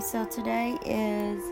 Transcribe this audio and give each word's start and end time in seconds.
So 0.00 0.24
today 0.24 0.78
is 0.86 1.42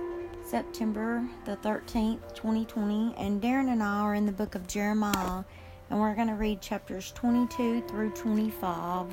September 0.45 1.29
the 1.45 1.57
13th, 1.57 2.33
2020, 2.35 3.15
and 3.19 3.43
Darren 3.43 3.73
and 3.73 3.83
I 3.83 3.99
are 3.99 4.15
in 4.15 4.25
the 4.25 4.31
book 4.31 4.55
of 4.55 4.69
Jeremiah, 4.69 5.43
and 5.91 5.99
we're 5.99 6.15
going 6.15 6.29
to 6.29 6.35
read 6.35 6.61
chapters 6.61 7.11
22 7.17 7.83
through 7.89 8.11
25. 8.11 9.09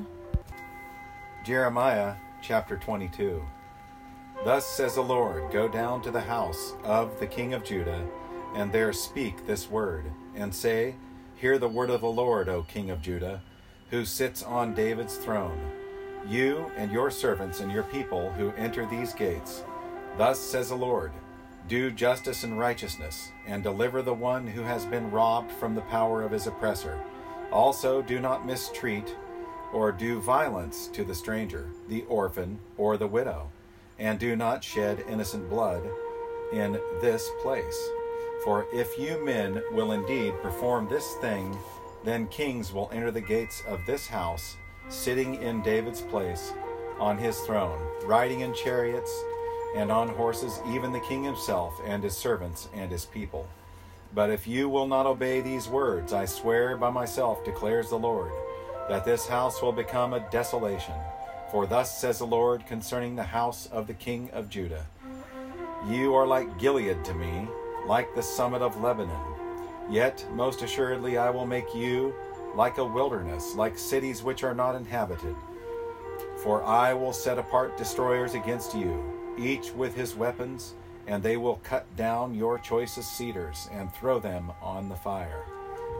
Jeremiah 1.43 2.13
chapter 2.43 2.77
22. 2.77 3.43
Thus 4.45 4.67
says 4.67 4.95
the 4.95 5.01
Lord 5.01 5.51
Go 5.51 5.67
down 5.67 6.03
to 6.03 6.11
the 6.11 6.21
house 6.21 6.75
of 6.83 7.19
the 7.19 7.27
king 7.27 7.55
of 7.55 7.63
Judah, 7.63 8.07
and 8.53 8.71
there 8.71 8.93
speak 8.93 9.47
this 9.47 9.67
word, 9.67 10.05
and 10.35 10.53
say, 10.53 10.93
Hear 11.35 11.57
the 11.57 11.67
word 11.67 11.89
of 11.89 12.01
the 12.01 12.07
Lord, 12.07 12.49
O 12.49 12.61
king 12.61 12.91
of 12.91 13.01
Judah, 13.01 13.41
who 13.89 14.05
sits 14.05 14.43
on 14.43 14.75
David's 14.75 15.17
throne 15.17 15.82
you 16.27 16.71
and 16.77 16.91
your 16.91 17.11
servants 17.11 17.59
and 17.59 17.71
your 17.71 17.83
people 17.83 18.31
who 18.33 18.51
enter 18.51 18.85
these 18.85 19.13
gates. 19.13 19.63
Thus 20.17 20.39
says 20.39 20.69
the 20.69 20.75
Lord 20.75 21.11
Do 21.67 21.91
justice 21.91 22.43
and 22.43 22.57
righteousness, 22.57 23.31
and 23.47 23.63
deliver 23.63 24.01
the 24.01 24.13
one 24.13 24.47
who 24.47 24.61
has 24.61 24.85
been 24.85 25.11
robbed 25.11 25.51
from 25.51 25.75
the 25.75 25.81
power 25.81 26.23
of 26.23 26.31
his 26.31 26.47
oppressor. 26.47 26.99
Also, 27.51 28.01
do 28.01 28.19
not 28.19 28.45
mistreat 28.45 29.15
or 29.73 29.91
do 29.91 30.21
violence 30.21 30.87
to 30.87 31.03
the 31.03 31.15
stranger, 31.15 31.69
the 31.89 32.03
orphan, 32.03 32.59
or 32.77 32.95
the 32.97 33.07
widow, 33.07 33.49
and 33.99 34.19
do 34.19 34.35
not 34.35 34.63
shed 34.63 35.03
innocent 35.09 35.49
blood 35.49 35.83
in 36.53 36.79
this 37.01 37.29
place. 37.41 37.89
For 38.43 38.65
if 38.73 38.97
you 38.99 39.23
men 39.23 39.61
will 39.71 39.93
indeed 39.93 40.33
perform 40.41 40.87
this 40.87 41.13
thing, 41.21 41.57
then 42.03 42.27
kings 42.27 42.73
will 42.73 42.89
enter 42.93 43.09
the 43.09 43.21
gates 43.21 43.63
of 43.67 43.79
this 43.85 44.07
house 44.07 44.57
sitting 44.89 45.41
in 45.41 45.61
David's 45.61 46.01
place 46.01 46.53
on 46.99 47.17
his 47.17 47.39
throne, 47.39 47.79
riding 48.05 48.41
in 48.41 48.53
chariots 48.53 49.11
and 49.75 49.91
on 49.91 50.09
horses, 50.09 50.59
even 50.69 50.91
the 50.91 50.99
king 51.01 51.23
himself 51.23 51.79
and 51.85 52.03
his 52.03 52.15
servants 52.15 52.69
and 52.73 52.91
his 52.91 53.05
people. 53.05 53.47
But 54.13 54.29
if 54.29 54.47
you 54.47 54.69
will 54.69 54.87
not 54.87 55.07
obey 55.07 55.41
these 55.41 55.67
words, 55.67 56.13
I 56.13 56.25
swear 56.25 56.77
by 56.77 56.91
myself, 56.91 57.43
declares 57.43 57.89
the 57.89 57.97
Lord, 57.97 58.31
that 58.87 59.05
this 59.05 59.27
house 59.27 59.61
will 59.61 59.71
become 59.71 60.13
a 60.13 60.29
desolation. 60.29 60.93
For 61.51 61.65
thus 61.65 61.99
says 61.99 62.19
the 62.19 62.25
Lord 62.25 62.65
concerning 62.67 63.15
the 63.15 63.23
house 63.23 63.67
of 63.67 63.87
the 63.87 63.93
king 63.93 64.29
of 64.31 64.49
Judah 64.49 64.85
You 65.87 66.13
are 66.15 66.27
like 66.27 66.59
Gilead 66.59 67.03
to 67.05 67.13
me, 67.13 67.47
like 67.85 68.13
the 68.15 68.23
summit 68.23 68.61
of 68.61 68.81
Lebanon. 68.81 69.33
Yet, 69.89 70.25
most 70.33 70.61
assuredly, 70.61 71.17
I 71.17 71.29
will 71.29 71.45
make 71.45 71.75
you 71.75 72.13
like 72.55 72.77
a 72.77 72.85
wilderness, 72.85 73.55
like 73.55 73.77
cities 73.77 74.23
which 74.23 74.43
are 74.43 74.53
not 74.53 74.75
inhabited. 74.75 75.35
For 76.43 76.63
I 76.63 76.93
will 76.93 77.13
set 77.13 77.37
apart 77.37 77.77
destroyers 77.77 78.33
against 78.33 78.75
you, 78.75 79.03
each 79.37 79.71
with 79.71 79.95
his 79.95 80.15
weapons, 80.15 80.73
and 81.07 81.21
they 81.21 81.37
will 81.37 81.57
cut 81.63 81.95
down 81.95 82.33
your 82.33 82.59
choicest 82.59 83.17
cedars 83.17 83.69
and 83.71 83.93
throw 83.93 84.19
them 84.19 84.51
on 84.61 84.89
the 84.89 84.95
fire. 84.95 85.43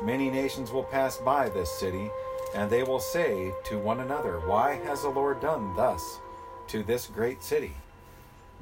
Many 0.04 0.30
nations 0.30 0.72
will 0.72 0.84
pass 0.84 1.18
by 1.18 1.50
this 1.50 1.72
city, 1.72 2.10
and 2.56 2.70
they 2.70 2.84
will 2.84 3.00
say 3.00 3.54
to 3.66 3.80
one 3.80 4.00
another, 4.00 4.40
Why 4.40 4.76
has 4.86 5.02
the 5.02 5.10
Lord 5.10 5.42
done 5.42 5.76
thus 5.76 6.20
to 6.68 6.84
this 6.84 7.08
great 7.08 7.42
city? 7.44 7.74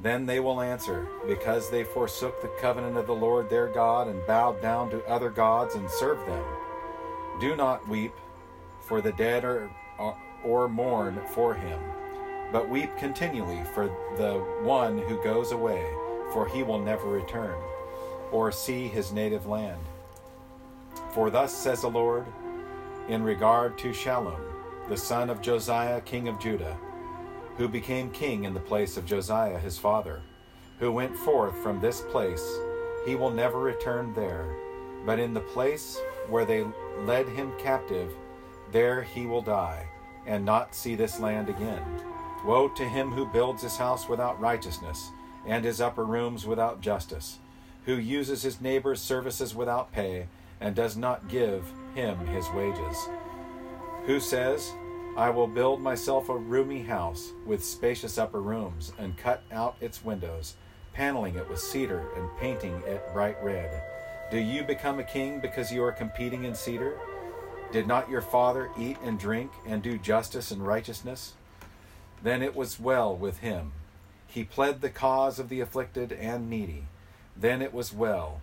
Then 0.01 0.25
they 0.25 0.39
will 0.39 0.61
answer, 0.61 1.07
Because 1.27 1.69
they 1.69 1.83
forsook 1.83 2.41
the 2.41 2.51
covenant 2.59 2.97
of 2.97 3.07
the 3.07 3.13
Lord 3.13 3.49
their 3.49 3.67
God 3.67 4.07
and 4.07 4.25
bowed 4.25 4.61
down 4.61 4.89
to 4.91 5.05
other 5.05 5.29
gods 5.29 5.75
and 5.75 5.89
served 5.89 6.27
them. 6.27 6.43
Do 7.41 7.55
not 7.55 7.87
weep 7.87 8.13
for 8.81 9.01
the 9.01 9.13
dead 9.13 9.43
or, 9.43 9.71
or 10.43 10.69
mourn 10.69 11.19
for 11.33 11.55
him, 11.55 11.79
but 12.51 12.69
weep 12.69 12.95
continually 12.97 13.63
for 13.73 13.87
the 14.15 14.33
one 14.61 14.99
who 14.99 15.23
goes 15.23 15.51
away, 15.51 15.83
for 16.33 16.47
he 16.47 16.61
will 16.61 16.77
never 16.77 17.07
return, 17.07 17.59
or 18.31 18.51
see 18.51 18.87
his 18.87 19.11
native 19.11 19.47
land. 19.47 19.81
For 21.15 21.31
thus 21.31 21.51
says 21.51 21.81
the 21.81 21.89
Lord, 21.89 22.27
in 23.09 23.23
regard 23.23 23.75
to 23.79 23.89
Shallum, 23.89 24.39
the 24.87 24.95
son 24.95 25.31
of 25.31 25.41
Josiah, 25.41 25.99
king 26.01 26.27
of 26.27 26.39
Judah, 26.39 26.77
who 27.57 27.67
became 27.67 28.11
king 28.11 28.43
in 28.43 28.53
the 28.53 28.59
place 28.59 28.97
of 28.97 29.07
Josiah 29.07 29.57
his 29.57 29.79
father, 29.79 30.21
who 30.77 30.91
went 30.91 31.15
forth 31.15 31.55
from 31.63 31.81
this 31.81 32.01
place, 32.01 32.47
he 33.03 33.15
will 33.15 33.31
never 33.31 33.59
return 33.59 34.13
there, 34.13 34.45
but 35.07 35.17
in 35.17 35.33
the 35.33 35.39
place 35.39 35.99
where 36.31 36.45
they 36.45 36.65
led 36.99 37.27
him 37.27 37.51
captive, 37.59 38.11
there 38.71 39.03
he 39.03 39.25
will 39.25 39.41
die, 39.41 39.85
and 40.25 40.45
not 40.45 40.73
see 40.73 40.95
this 40.95 41.19
land 41.19 41.49
again. 41.49 41.83
Woe 42.45 42.69
to 42.69 42.87
him 42.87 43.11
who 43.11 43.25
builds 43.25 43.61
his 43.61 43.77
house 43.77 44.07
without 44.09 44.39
righteousness, 44.39 45.11
and 45.45 45.63
his 45.63 45.81
upper 45.81 46.05
rooms 46.05 46.45
without 46.45 46.81
justice, 46.81 47.37
who 47.85 47.95
uses 47.95 48.41
his 48.41 48.61
neighbor's 48.61 49.01
services 49.01 49.53
without 49.53 49.91
pay, 49.91 50.27
and 50.59 50.75
does 50.75 50.95
not 50.95 51.27
give 51.27 51.63
him 51.95 52.17
his 52.27 52.49
wages. 52.51 53.09
Who 54.05 54.19
says, 54.19 54.71
I 55.17 55.29
will 55.29 55.47
build 55.47 55.81
myself 55.81 56.29
a 56.29 56.37
roomy 56.37 56.83
house 56.83 57.31
with 57.45 57.65
spacious 57.65 58.17
upper 58.17 58.41
rooms, 58.41 58.93
and 58.97 59.17
cut 59.17 59.43
out 59.51 59.75
its 59.81 60.03
windows, 60.03 60.55
paneling 60.93 61.35
it 61.35 61.49
with 61.49 61.59
cedar 61.59 62.07
and 62.15 62.29
painting 62.39 62.81
it 62.87 63.03
bright 63.13 63.37
red. 63.43 63.83
Do 64.31 64.39
you 64.39 64.63
become 64.63 64.97
a 64.97 65.03
king 65.03 65.41
because 65.41 65.73
you 65.73 65.83
are 65.83 65.91
competing 65.91 66.45
in 66.45 66.55
cedar? 66.55 66.97
Did 67.73 67.85
not 67.85 68.09
your 68.09 68.21
father 68.21 68.69
eat 68.79 68.95
and 69.03 69.19
drink 69.19 69.51
and 69.67 69.83
do 69.83 69.97
justice 69.97 70.51
and 70.51 70.65
righteousness? 70.65 71.33
Then 72.23 72.41
it 72.41 72.55
was 72.55 72.79
well 72.79 73.13
with 73.13 73.39
him. 73.39 73.73
He 74.27 74.45
pled 74.45 74.79
the 74.79 74.89
cause 74.89 75.37
of 75.37 75.49
the 75.49 75.59
afflicted 75.59 76.13
and 76.13 76.49
needy. 76.49 76.85
Then 77.35 77.61
it 77.61 77.73
was 77.73 77.91
well. 77.93 78.39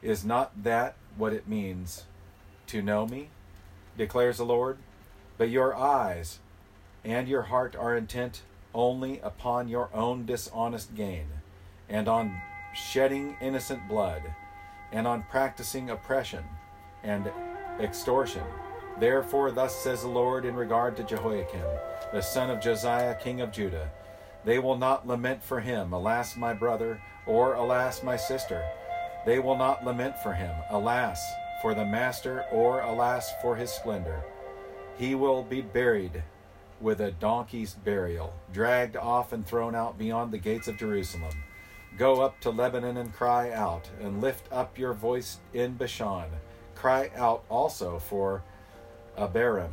Is 0.00 0.24
not 0.24 0.62
that 0.62 0.94
what 1.16 1.32
it 1.32 1.48
means 1.48 2.04
to 2.68 2.80
know 2.80 3.04
me? 3.04 3.30
declares 3.96 4.36
the 4.36 4.44
Lord. 4.44 4.78
But 5.38 5.50
your 5.50 5.74
eyes 5.74 6.38
and 7.04 7.26
your 7.26 7.42
heart 7.42 7.74
are 7.74 7.96
intent 7.96 8.42
only 8.72 9.18
upon 9.24 9.66
your 9.66 9.90
own 9.92 10.24
dishonest 10.24 10.94
gain 10.94 11.26
and 11.88 12.06
on 12.06 12.40
shedding 12.72 13.36
innocent 13.40 13.88
blood 13.88 14.22
and 14.92 15.06
on 15.06 15.24
practicing 15.30 15.90
oppression 15.90 16.44
and 17.02 17.30
extortion. 17.80 18.42
Therefore, 18.98 19.50
thus 19.52 19.76
says 19.76 20.02
the 20.02 20.08
Lord 20.08 20.44
in 20.44 20.56
regard 20.56 20.96
to 20.96 21.04
Jehoiakim, 21.04 21.64
the 22.12 22.20
son 22.20 22.50
of 22.50 22.60
Josiah, 22.60 23.14
king 23.14 23.40
of 23.40 23.52
Judah 23.52 23.90
They 24.44 24.58
will 24.58 24.76
not 24.76 25.06
lament 25.06 25.42
for 25.42 25.60
him, 25.60 25.92
alas, 25.92 26.36
my 26.36 26.54
brother, 26.54 27.00
or 27.26 27.54
alas, 27.54 28.02
my 28.02 28.16
sister. 28.16 28.64
They 29.26 29.38
will 29.38 29.56
not 29.56 29.84
lament 29.84 30.18
for 30.22 30.32
him, 30.32 30.54
alas, 30.70 31.20
for 31.60 31.74
the 31.74 31.84
master, 31.84 32.44
or 32.50 32.80
alas, 32.80 33.30
for 33.42 33.56
his 33.56 33.70
splendor. 33.70 34.24
He 34.96 35.14
will 35.14 35.42
be 35.42 35.60
buried 35.60 36.22
with 36.80 37.00
a 37.00 37.10
donkey's 37.10 37.74
burial, 37.74 38.32
dragged 38.52 38.96
off 38.96 39.32
and 39.32 39.46
thrown 39.46 39.74
out 39.74 39.98
beyond 39.98 40.32
the 40.32 40.38
gates 40.38 40.68
of 40.68 40.78
Jerusalem. 40.78 41.34
Go 41.96 42.20
up 42.20 42.40
to 42.40 42.50
Lebanon 42.50 42.96
and 42.96 43.12
cry 43.12 43.50
out, 43.50 43.88
and 44.00 44.20
lift 44.20 44.52
up 44.52 44.78
your 44.78 44.92
voice 44.92 45.38
in 45.52 45.74
Bashan. 45.74 46.26
Cry 46.74 47.10
out 47.16 47.44
also 47.48 47.98
for 47.98 48.44
Abarim, 49.16 49.72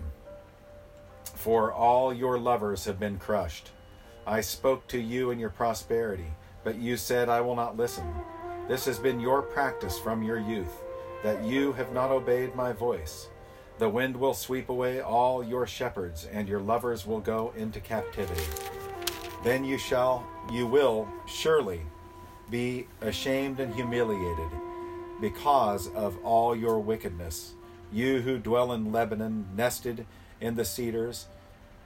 for 1.23 1.71
all 1.71 2.11
your 2.11 2.39
lovers 2.39 2.85
have 2.85 2.99
been 2.99 3.19
crushed. 3.19 3.69
I 4.25 4.41
spoke 4.41 4.87
to 4.87 4.99
you 4.99 5.29
in 5.29 5.37
your 5.37 5.51
prosperity, 5.51 6.33
but 6.63 6.77
you 6.77 6.97
said, 6.97 7.29
I 7.29 7.41
will 7.41 7.55
not 7.55 7.77
listen. 7.77 8.11
This 8.67 8.85
has 8.85 8.97
been 8.97 9.19
your 9.19 9.43
practice 9.43 9.99
from 9.99 10.23
your 10.23 10.39
youth, 10.39 10.81
that 11.21 11.43
you 11.43 11.73
have 11.73 11.93
not 11.93 12.09
obeyed 12.09 12.55
my 12.55 12.71
voice. 12.71 13.27
The 13.77 13.89
wind 13.89 14.15
will 14.17 14.33
sweep 14.33 14.69
away 14.69 15.01
all 15.01 15.43
your 15.43 15.67
shepherds, 15.67 16.25
and 16.31 16.49
your 16.49 16.61
lovers 16.61 17.05
will 17.05 17.19
go 17.19 17.53
into 17.55 17.79
captivity. 17.79 18.41
Then 19.43 19.63
you 19.63 19.77
shall, 19.77 20.25
you 20.51 20.65
will 20.65 21.07
surely 21.27 21.81
be 22.49 22.87
ashamed 23.01 23.59
and 23.59 23.73
humiliated 23.73 24.49
because 25.21 25.87
of 25.93 26.17
all 26.23 26.55
your 26.55 26.79
wickedness. 26.79 27.53
You 27.91 28.21
who 28.21 28.37
dwell 28.37 28.71
in 28.73 28.91
Lebanon, 28.91 29.47
nested 29.55 30.05
in 30.41 30.55
the 30.55 30.65
cedars, 30.65 31.27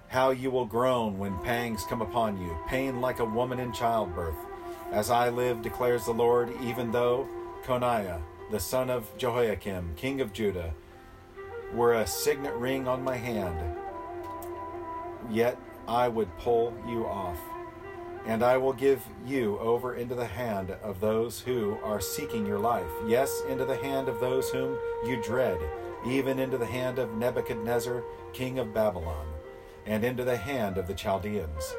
how 0.08 0.32
you 0.32 0.50
will 0.50 0.66
groan 0.66 1.20
when 1.20 1.38
pangs 1.40 1.84
come 1.88 2.02
upon 2.02 2.42
you, 2.42 2.58
pain 2.68 3.00
like 3.00 3.20
a 3.20 3.26
woman 3.26 3.60
in 3.60 3.72
childbirth. 3.72 4.36
As 4.92 5.12
I 5.12 5.30
live, 5.30 5.62
declares 5.62 6.06
the 6.06 6.14
Lord, 6.14 6.52
even 6.64 6.92
though 6.92 7.28
Coniah, 7.64 8.22
the 8.50 8.60
son 8.60 8.90
of 8.90 9.16
Jehoiakim, 9.18 9.94
king 9.96 10.20
of 10.20 10.34
Judah, 10.34 10.74
were 11.74 11.94
a 11.94 12.08
signet 12.08 12.56
ring 12.56 12.88
on 12.88 13.04
my 13.04 13.16
hand, 13.16 13.76
yet 15.30 15.58
I 15.88 16.08
would 16.08 16.36
pull 16.40 16.74
you 16.88 17.06
off 17.06 17.38
and 18.30 18.44
I 18.44 18.58
will 18.58 18.74
give 18.74 19.04
you 19.26 19.58
over 19.58 19.96
into 19.96 20.14
the 20.14 20.28
hand 20.28 20.70
of 20.84 21.00
those 21.00 21.40
who 21.40 21.80
are 21.84 22.00
seeking 22.00 22.46
your 22.46 22.60
life, 22.60 22.92
yes, 23.08 23.42
into 23.50 23.66
the 23.66 23.78
hand 23.78 24.08
of 24.08 24.20
those 24.20 24.52
whom 24.52 24.78
you 25.04 25.20
dread, 25.24 25.58
even 26.06 26.38
into 26.38 26.56
the 26.56 26.66
hand 26.68 27.00
of 27.00 27.16
Nebuchadnezzar, 27.16 28.04
king 28.32 28.60
of 28.60 28.72
Babylon, 28.72 29.26
and 29.88 30.04
into 30.04 30.24
the 30.24 30.38
hand 30.38 30.78
of 30.78 30.86
the 30.86 30.94
Chaldeans. 30.94 31.74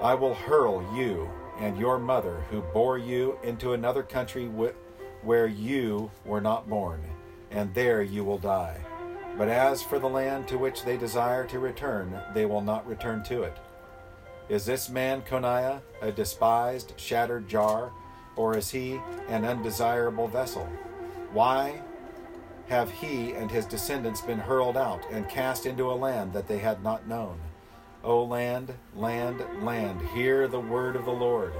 I 0.00 0.14
will 0.14 0.32
hurl 0.32 0.88
you 0.96 1.28
and 1.58 1.76
your 1.76 1.98
mother, 1.98 2.44
who 2.48 2.60
bore 2.60 2.98
you, 2.98 3.36
into 3.42 3.72
another 3.72 4.04
country 4.04 4.46
wh- 4.46 5.26
where 5.26 5.48
you 5.48 6.08
were 6.24 6.40
not 6.40 6.68
born, 6.68 7.02
and 7.50 7.74
there 7.74 8.00
you 8.00 8.22
will 8.22 8.38
die. 8.38 8.78
But 9.36 9.48
as 9.48 9.82
for 9.82 9.98
the 9.98 10.08
land 10.08 10.46
to 10.48 10.56
which 10.56 10.84
they 10.84 10.96
desire 10.96 11.44
to 11.48 11.58
return, 11.58 12.16
they 12.32 12.46
will 12.46 12.60
not 12.60 12.86
return 12.86 13.24
to 13.24 13.42
it. 13.42 13.56
Is 14.48 14.66
this 14.66 14.88
man 14.88 15.22
Coniah 15.22 15.80
a 16.00 16.10
despised, 16.12 16.94
shattered 16.96 17.48
jar, 17.48 17.92
or 18.36 18.56
is 18.56 18.70
he 18.70 19.00
an 19.28 19.44
undesirable 19.44 20.28
vessel? 20.28 20.68
Why 21.32 21.80
have 22.68 22.90
he 22.90 23.32
and 23.32 23.50
his 23.50 23.66
descendants 23.66 24.20
been 24.20 24.38
hurled 24.38 24.76
out 24.76 25.04
and 25.10 25.28
cast 25.28 25.66
into 25.66 25.90
a 25.90 25.94
land 25.94 26.32
that 26.32 26.48
they 26.48 26.58
had 26.58 26.82
not 26.82 27.06
known? 27.06 27.38
O 28.04 28.24
land, 28.24 28.74
land, 28.96 29.44
land, 29.62 30.00
hear 30.14 30.48
the 30.48 30.60
word 30.60 30.96
of 30.96 31.04
the 31.04 31.12
Lord. 31.12 31.52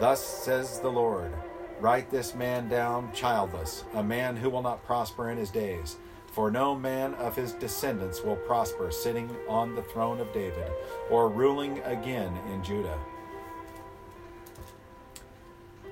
Thus 0.00 0.24
says 0.24 0.80
the 0.80 0.90
Lord 0.90 1.32
Write 1.80 2.10
this 2.12 2.34
man 2.34 2.68
down 2.68 3.12
childless, 3.12 3.82
a 3.94 4.04
man 4.04 4.36
who 4.36 4.48
will 4.48 4.62
not 4.62 4.84
prosper 4.84 5.30
in 5.30 5.36
his 5.36 5.50
days. 5.50 5.96
For 6.32 6.50
no 6.50 6.74
man 6.74 7.12
of 7.16 7.36
his 7.36 7.52
descendants 7.52 8.22
will 8.22 8.36
prosper 8.36 8.90
sitting 8.90 9.28
on 9.46 9.74
the 9.74 9.82
throne 9.82 10.18
of 10.18 10.32
David 10.32 10.72
or 11.10 11.28
ruling 11.28 11.80
again 11.80 12.34
in 12.50 12.64
Judah. 12.64 12.98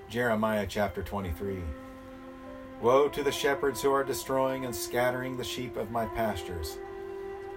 Jeremiah 0.09 0.67
chapter 0.67 1.03
23. 1.03 1.59
Woe 2.81 3.07
to 3.11 3.23
the 3.23 3.31
shepherds 3.31 3.83
who 3.83 3.93
are 3.93 4.03
destroying 4.03 4.65
and 4.65 4.75
scattering 4.75 5.37
the 5.37 5.45
sheep 5.45 5.77
of 5.77 5.91
my 5.91 6.07
pastures, 6.07 6.79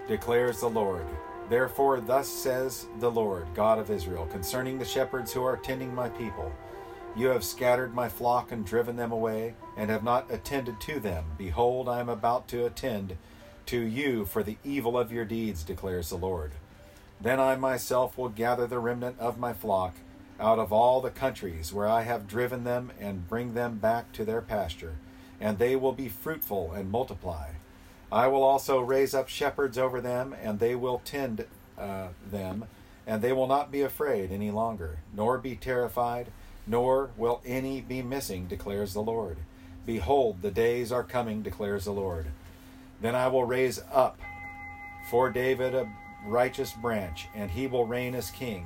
declares 0.10 0.60
the 0.60 0.70
Lord. 0.70 1.06
Therefore, 1.50 2.02
thus 2.02 2.28
says 2.28 2.88
the 3.00 3.10
Lord, 3.10 3.48
God 3.56 3.80
of 3.80 3.92
Israel, 3.92 4.26
concerning 4.26 4.78
the 4.78 4.84
shepherds 4.84 5.32
who 5.32 5.44
are 5.44 5.56
tending 5.56 5.96
my 5.96 6.10
people 6.10 6.52
You 7.16 7.28
have 7.28 7.44
scattered 7.44 7.94
my 7.94 8.10
flock 8.10 8.52
and 8.52 8.66
driven 8.66 8.96
them 8.96 9.12
away, 9.12 9.54
and 9.78 9.90
have 9.92 10.04
not 10.04 10.32
attended 10.32 10.82
to 10.82 11.00
them. 11.00 11.26
Behold, 11.38 11.88
I 11.88 12.00
am 12.00 12.10
about 12.10 12.48
to 12.50 12.66
attend 12.66 13.18
to 13.68 13.80
you 13.80 14.26
for 14.26 14.42
the 14.42 14.58
evil 14.64 14.98
of 14.98 15.12
your 15.12 15.26
deeds, 15.26 15.64
declares 15.64 16.10
the 16.10 16.16
Lord. 16.16 16.54
Then 17.22 17.40
I 17.40 17.56
myself 17.56 18.18
will 18.18 18.30
gather 18.30 18.68
the 18.68 18.80
remnant 18.80 19.20
of 19.20 19.38
my 19.38 19.54
flock 19.54 19.96
out 20.40 20.60
of 20.60 20.74
all 20.74 21.02
the 21.02 21.12
countries 21.12 21.72
where 21.72 21.88
I 21.88 22.02
have 22.02 22.28
driven 22.28 22.64
them 22.64 22.92
and 23.00 23.30
bring 23.30 23.54
them 23.54 23.78
back 23.78 24.12
to 24.14 24.26
their 24.26 24.42
pasture, 24.42 24.96
and 25.40 25.58
they 25.58 25.76
will 25.76 25.94
be 25.94 26.10
fruitful 26.10 26.74
and 26.74 26.92
multiply. 26.92 27.52
I 28.12 28.28
will 28.28 28.44
also 28.44 28.80
raise 28.80 29.14
up 29.14 29.30
shepherds 29.30 29.78
over 29.78 30.02
them, 30.02 30.36
and 30.42 30.60
they 30.60 30.76
will 30.76 31.02
tend 31.06 31.46
uh, 31.78 32.08
them, 32.30 32.66
and 33.06 33.22
they 33.22 33.32
will 33.32 33.48
not 33.48 33.72
be 33.72 33.82
afraid 33.82 34.32
any 34.32 34.52
longer, 34.52 35.00
nor 35.16 35.38
be 35.38 35.56
terrified, 35.56 36.32
nor 36.66 37.12
will 37.18 37.42
any 37.46 37.82
be 37.82 38.02
missing, 38.02 38.48
declares 38.48 38.94
the 38.94 39.02
Lord. 39.02 39.38
Behold, 39.86 40.42
the 40.42 40.52
days 40.52 40.92
are 40.92 41.04
coming, 41.04 41.42
declares 41.42 41.86
the 41.86 41.92
Lord. 41.92 42.28
Then 43.02 43.16
I 43.16 43.28
will 43.28 43.44
raise 43.44 43.82
up 43.92 44.18
for 45.10 45.30
David 45.30 45.76
a 45.76 45.92
righteous 46.26 46.72
branch, 46.72 47.28
and 47.36 47.52
he 47.52 47.68
will 47.68 47.86
reign 47.86 48.16
as 48.16 48.32
king, 48.32 48.66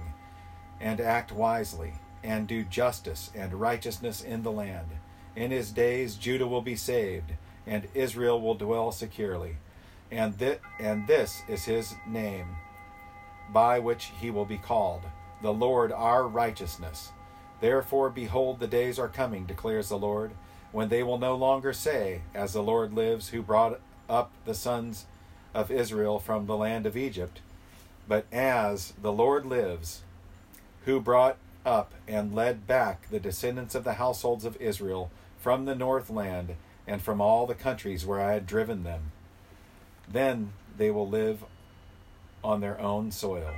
and 0.79 1.01
act 1.01 1.31
wisely, 1.31 1.93
and 2.23 2.47
do 2.47 2.63
justice 2.63 3.31
and 3.33 3.59
righteousness 3.59 4.21
in 4.21 4.43
the 4.43 4.51
land. 4.51 4.87
In 5.35 5.51
his 5.51 5.71
days 5.71 6.15
Judah 6.15 6.47
will 6.47 6.61
be 6.61 6.75
saved, 6.75 7.33
and 7.65 7.87
Israel 7.95 8.39
will 8.39 8.55
dwell 8.55 8.91
securely. 8.91 9.57
And, 10.11 10.37
th- 10.37 10.61
and 10.79 11.07
this 11.07 11.41
is 11.47 11.65
his 11.65 11.95
name, 12.07 12.47
by 13.51 13.79
which 13.79 14.11
he 14.19 14.29
will 14.29 14.45
be 14.45 14.57
called, 14.57 15.01
the 15.41 15.53
Lord 15.53 15.91
our 15.91 16.27
righteousness. 16.27 17.11
Therefore, 17.59 18.09
behold, 18.09 18.59
the 18.59 18.67
days 18.67 18.99
are 18.99 19.07
coming, 19.07 19.45
declares 19.45 19.89
the 19.89 19.97
Lord, 19.97 20.31
when 20.71 20.89
they 20.89 21.01
will 21.01 21.17
no 21.17 21.35
longer 21.35 21.73
say, 21.73 22.21
As 22.33 22.53
the 22.53 22.61
Lord 22.61 22.93
lives, 22.93 23.29
who 23.29 23.41
brought 23.41 23.79
up 24.09 24.31
the 24.45 24.53
sons 24.53 25.05
of 25.53 25.71
Israel 25.71 26.19
from 26.19 26.45
the 26.45 26.57
land 26.57 26.85
of 26.85 26.95
Egypt, 26.95 27.41
but 28.07 28.25
as 28.31 28.93
the 29.01 29.11
Lord 29.11 29.45
lives, 29.45 30.03
who 30.85 30.99
brought 30.99 31.37
up 31.65 31.93
and 32.07 32.33
led 32.33 32.67
back 32.67 33.09
the 33.09 33.19
descendants 33.19 33.75
of 33.75 33.83
the 33.83 33.93
households 33.93 34.45
of 34.45 34.55
Israel 34.57 35.11
from 35.37 35.65
the 35.65 35.75
north 35.75 36.09
land 36.09 36.55
and 36.85 37.01
from 37.01 37.19
all 37.19 37.45
the 37.45 37.55
countries 37.55 38.05
where 38.05 38.21
I 38.21 38.33
had 38.33 38.45
driven 38.45 38.83
them. 38.83 39.11
Then 40.07 40.53
they 40.77 40.89
will 40.89 41.07
live 41.07 41.43
on 42.43 42.61
their 42.61 42.79
own 42.79 43.11
soil. 43.11 43.51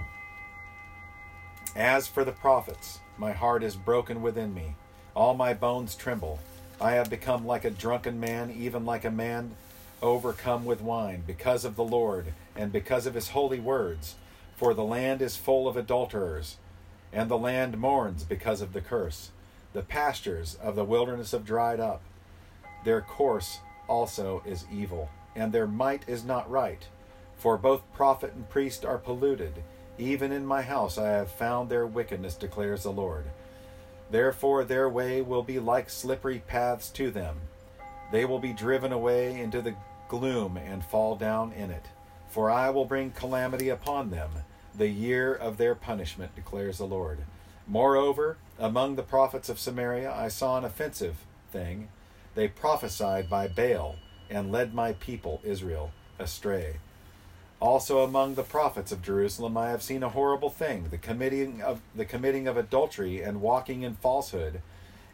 As 1.75 2.07
for 2.07 2.23
the 2.23 2.31
prophets, 2.31 2.99
my 3.19 3.33
heart 3.33 3.63
is 3.63 3.75
broken 3.75 4.21
within 4.21 4.53
me. 4.53 4.75
All 5.13 5.33
my 5.33 5.53
bones 5.53 5.93
tremble. 5.93 6.39
I 6.79 6.91
have 6.93 7.09
become 7.09 7.45
like 7.45 7.65
a 7.65 7.69
drunken 7.69 8.19
man, 8.19 8.49
even 8.57 8.85
like 8.85 9.03
a 9.03 9.11
man 9.11 9.55
overcome 10.01 10.63
with 10.63 10.79
wine, 10.79 11.23
because 11.27 11.65
of 11.65 11.75
the 11.75 11.83
Lord 11.83 12.33
and 12.55 12.71
because 12.71 13.05
of 13.05 13.13
his 13.13 13.29
holy 13.29 13.59
words. 13.59 14.15
For 14.55 14.73
the 14.73 14.83
land 14.83 15.21
is 15.21 15.35
full 15.35 15.67
of 15.67 15.75
adulterers, 15.75 16.55
and 17.11 17.29
the 17.29 17.37
land 17.37 17.77
mourns 17.77 18.23
because 18.23 18.61
of 18.61 18.71
the 18.71 18.81
curse. 18.81 19.31
The 19.73 19.81
pastures 19.81 20.57
of 20.61 20.75
the 20.75 20.85
wilderness 20.85 21.31
have 21.31 21.45
dried 21.45 21.81
up. 21.81 22.01
Their 22.85 23.01
course 23.01 23.59
also 23.89 24.41
is 24.45 24.65
evil, 24.71 25.09
and 25.35 25.51
their 25.51 25.67
might 25.67 26.07
is 26.07 26.23
not 26.23 26.49
right. 26.49 26.87
For 27.37 27.57
both 27.57 27.81
prophet 27.93 28.33
and 28.33 28.49
priest 28.49 28.85
are 28.85 28.97
polluted. 28.97 29.63
Even 29.99 30.31
in 30.31 30.45
my 30.45 30.61
house 30.61 30.97
I 30.97 31.09
have 31.09 31.29
found 31.29 31.69
their 31.69 31.85
wickedness, 31.85 32.35
declares 32.35 32.83
the 32.83 32.91
Lord. 32.91 33.25
Therefore 34.09 34.63
their 34.63 34.89
way 34.89 35.21
will 35.21 35.43
be 35.43 35.59
like 35.59 35.89
slippery 35.89 36.41
paths 36.47 36.89
to 36.91 37.11
them. 37.11 37.41
They 38.11 38.23
will 38.23 38.39
be 38.39 38.53
driven 38.53 38.93
away 38.93 39.39
into 39.39 39.61
the 39.61 39.75
gloom 40.07 40.57
and 40.57 40.83
fall 40.83 41.15
down 41.15 41.51
in 41.51 41.69
it. 41.69 41.85
For 42.29 42.49
I 42.49 42.69
will 42.69 42.85
bring 42.85 43.11
calamity 43.11 43.69
upon 43.69 44.09
them, 44.09 44.29
the 44.75 44.87
year 44.87 45.33
of 45.33 45.57
their 45.57 45.75
punishment, 45.75 46.33
declares 46.35 46.77
the 46.77 46.85
Lord. 46.85 47.19
Moreover, 47.67 48.37
among 48.57 48.95
the 48.95 49.03
prophets 49.03 49.49
of 49.49 49.59
Samaria 49.59 50.11
I 50.11 50.29
saw 50.29 50.57
an 50.57 50.63
offensive 50.63 51.17
thing. 51.51 51.89
They 52.35 52.47
prophesied 52.47 53.29
by 53.29 53.47
Baal 53.47 53.97
and 54.29 54.51
led 54.51 54.73
my 54.73 54.93
people 54.93 55.41
Israel 55.43 55.91
astray. 56.17 56.77
Also 57.61 58.03
among 58.03 58.35
the 58.35 58.43
prophets 58.43 58.91
of 58.91 59.01
Jerusalem 59.01 59.57
I 59.57 59.69
have 59.69 59.83
seen 59.83 60.01
a 60.01 60.09
horrible 60.09 60.49
thing, 60.49 60.87
the 60.89 60.97
committing 60.97 61.61
of 61.61 61.81
the 61.93 62.05
committing 62.05 62.47
of 62.47 62.55
adultery 62.55 63.21
and 63.21 63.41
walking 63.41 63.81
in 63.81 63.95
falsehood, 63.95 64.61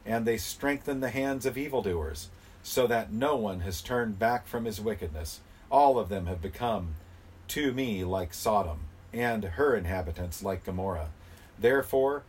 and 0.06 0.26
they 0.26 0.38
strengthen 0.38 1.00
the 1.00 1.10
hands 1.10 1.48
of 1.48 1.58
evildoers, 1.58 2.30
so 2.62 2.86
that 2.86 3.12
no 3.12 3.36
one 3.36 3.62
has 3.62 3.82
turned 3.82 4.20
back 4.20 4.46
from 4.46 4.66
his 4.66 4.80
wickedness. 4.80 5.40
All 5.72 5.98
of 5.98 6.10
them 6.10 6.28
have 6.28 6.42
become 6.42 6.96
to 7.50 7.74
me 7.74 8.04
like 8.04 8.34
Sodom, 8.34 8.82
and 9.12 9.44
her 9.44 9.76
inhabitants 9.76 10.44
like 10.44 10.64
Gomorrah. 10.64 11.10
Therefore, 11.58 12.24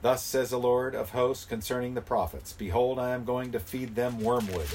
thus 0.00 0.22
says 0.22 0.50
the 0.50 0.58
Lord 0.58 0.94
of 0.94 1.10
hosts 1.10 1.44
concerning 1.44 1.94
the 1.94 2.00
prophets 2.00 2.54
Behold, 2.54 2.98
I 2.98 3.10
am 3.10 3.24
going 3.24 3.52
to 3.52 3.60
feed 3.60 3.96
them 3.96 4.20
wormwood, 4.20 4.68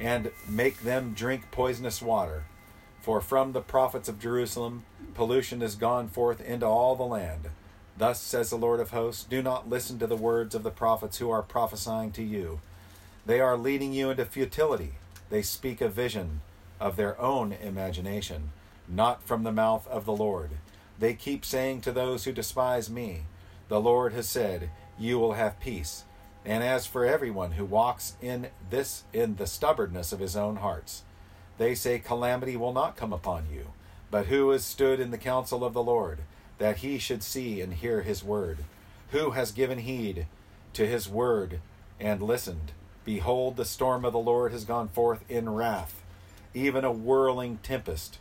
and 0.00 0.30
make 0.48 0.82
them 0.82 1.12
drink 1.14 1.50
poisonous 1.50 2.00
water. 2.00 2.44
For 3.02 3.20
from 3.20 3.50
the 3.50 3.60
prophets 3.60 4.08
of 4.08 4.20
Jerusalem 4.20 4.84
pollution 5.14 5.60
is 5.60 5.74
gone 5.74 6.08
forth 6.08 6.40
into 6.40 6.66
all 6.66 6.94
the 6.94 7.02
land. 7.02 7.48
Thus 7.98 8.20
says 8.20 8.50
the 8.50 8.56
Lord 8.56 8.78
of 8.78 8.92
hosts 8.92 9.24
Do 9.24 9.42
not 9.42 9.68
listen 9.68 9.98
to 9.98 10.06
the 10.06 10.16
words 10.16 10.54
of 10.54 10.62
the 10.62 10.70
prophets 10.70 11.18
who 11.18 11.28
are 11.28 11.42
prophesying 11.42 12.12
to 12.12 12.22
you. 12.22 12.60
They 13.26 13.40
are 13.40 13.56
leading 13.56 13.92
you 13.92 14.10
into 14.10 14.24
futility. 14.24 14.92
They 15.30 15.42
speak 15.42 15.80
a 15.80 15.88
vision 15.88 16.42
of 16.78 16.94
their 16.94 17.20
own 17.20 17.52
imagination, 17.52 18.52
not 18.86 19.24
from 19.24 19.42
the 19.42 19.50
mouth 19.50 19.86
of 19.88 20.04
the 20.04 20.12
Lord. 20.12 20.50
They 20.96 21.14
keep 21.14 21.44
saying 21.44 21.80
to 21.80 21.90
those 21.90 22.22
who 22.22 22.32
despise 22.32 22.88
me, 22.88 23.22
The 23.66 23.80
Lord 23.80 24.12
has 24.12 24.28
said, 24.28 24.70
You 24.96 25.18
will 25.18 25.32
have 25.32 25.58
peace. 25.58 26.04
And 26.44 26.62
as 26.62 26.86
for 26.86 27.04
everyone 27.04 27.52
who 27.52 27.64
walks 27.64 28.16
in 28.22 28.48
this 28.70 29.02
in 29.12 29.36
the 29.36 29.46
stubbornness 29.48 30.12
of 30.12 30.20
his 30.20 30.36
own 30.36 30.56
hearts, 30.56 31.02
they 31.58 31.74
say 31.74 31.98
calamity 31.98 32.56
will 32.56 32.72
not 32.72 32.96
come 32.96 33.12
upon 33.12 33.46
you. 33.52 33.68
But 34.10 34.26
who 34.26 34.50
has 34.50 34.64
stood 34.64 35.00
in 35.00 35.10
the 35.10 35.18
counsel 35.18 35.64
of 35.64 35.72
the 35.72 35.82
Lord, 35.82 36.20
that 36.58 36.78
he 36.78 36.98
should 36.98 37.22
see 37.22 37.60
and 37.60 37.72
hear 37.72 38.02
his 38.02 38.22
word? 38.22 38.58
Who 39.10 39.30
has 39.30 39.52
given 39.52 39.78
heed 39.78 40.26
to 40.74 40.86
his 40.86 41.08
word 41.08 41.60
and 41.98 42.22
listened? 42.22 42.72
Behold, 43.04 43.56
the 43.56 43.64
storm 43.64 44.04
of 44.04 44.12
the 44.12 44.18
Lord 44.18 44.52
has 44.52 44.64
gone 44.64 44.88
forth 44.88 45.24
in 45.28 45.48
wrath, 45.50 46.02
even 46.54 46.84
a 46.84 46.92
whirling 46.92 47.58
tempest. 47.62 48.18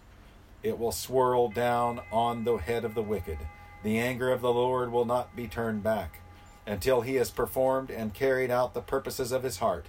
It 0.63 0.79
will 0.79 0.91
swirl 0.91 1.49
down 1.49 2.01
on 2.11 2.43
the 2.43 2.57
head 2.57 2.85
of 2.85 2.95
the 2.95 3.01
wicked. 3.01 3.37
The 3.83 3.99
anger 3.99 4.31
of 4.31 4.41
the 4.41 4.53
Lord 4.53 4.91
will 4.91 5.05
not 5.05 5.35
be 5.35 5.47
turned 5.47 5.83
back 5.83 6.21
until 6.65 7.01
he 7.01 7.15
has 7.15 7.31
performed 7.31 7.89
and 7.89 8.13
carried 8.13 8.51
out 8.51 8.73
the 8.73 8.81
purposes 8.81 9.31
of 9.31 9.43
his 9.43 9.57
heart. 9.57 9.87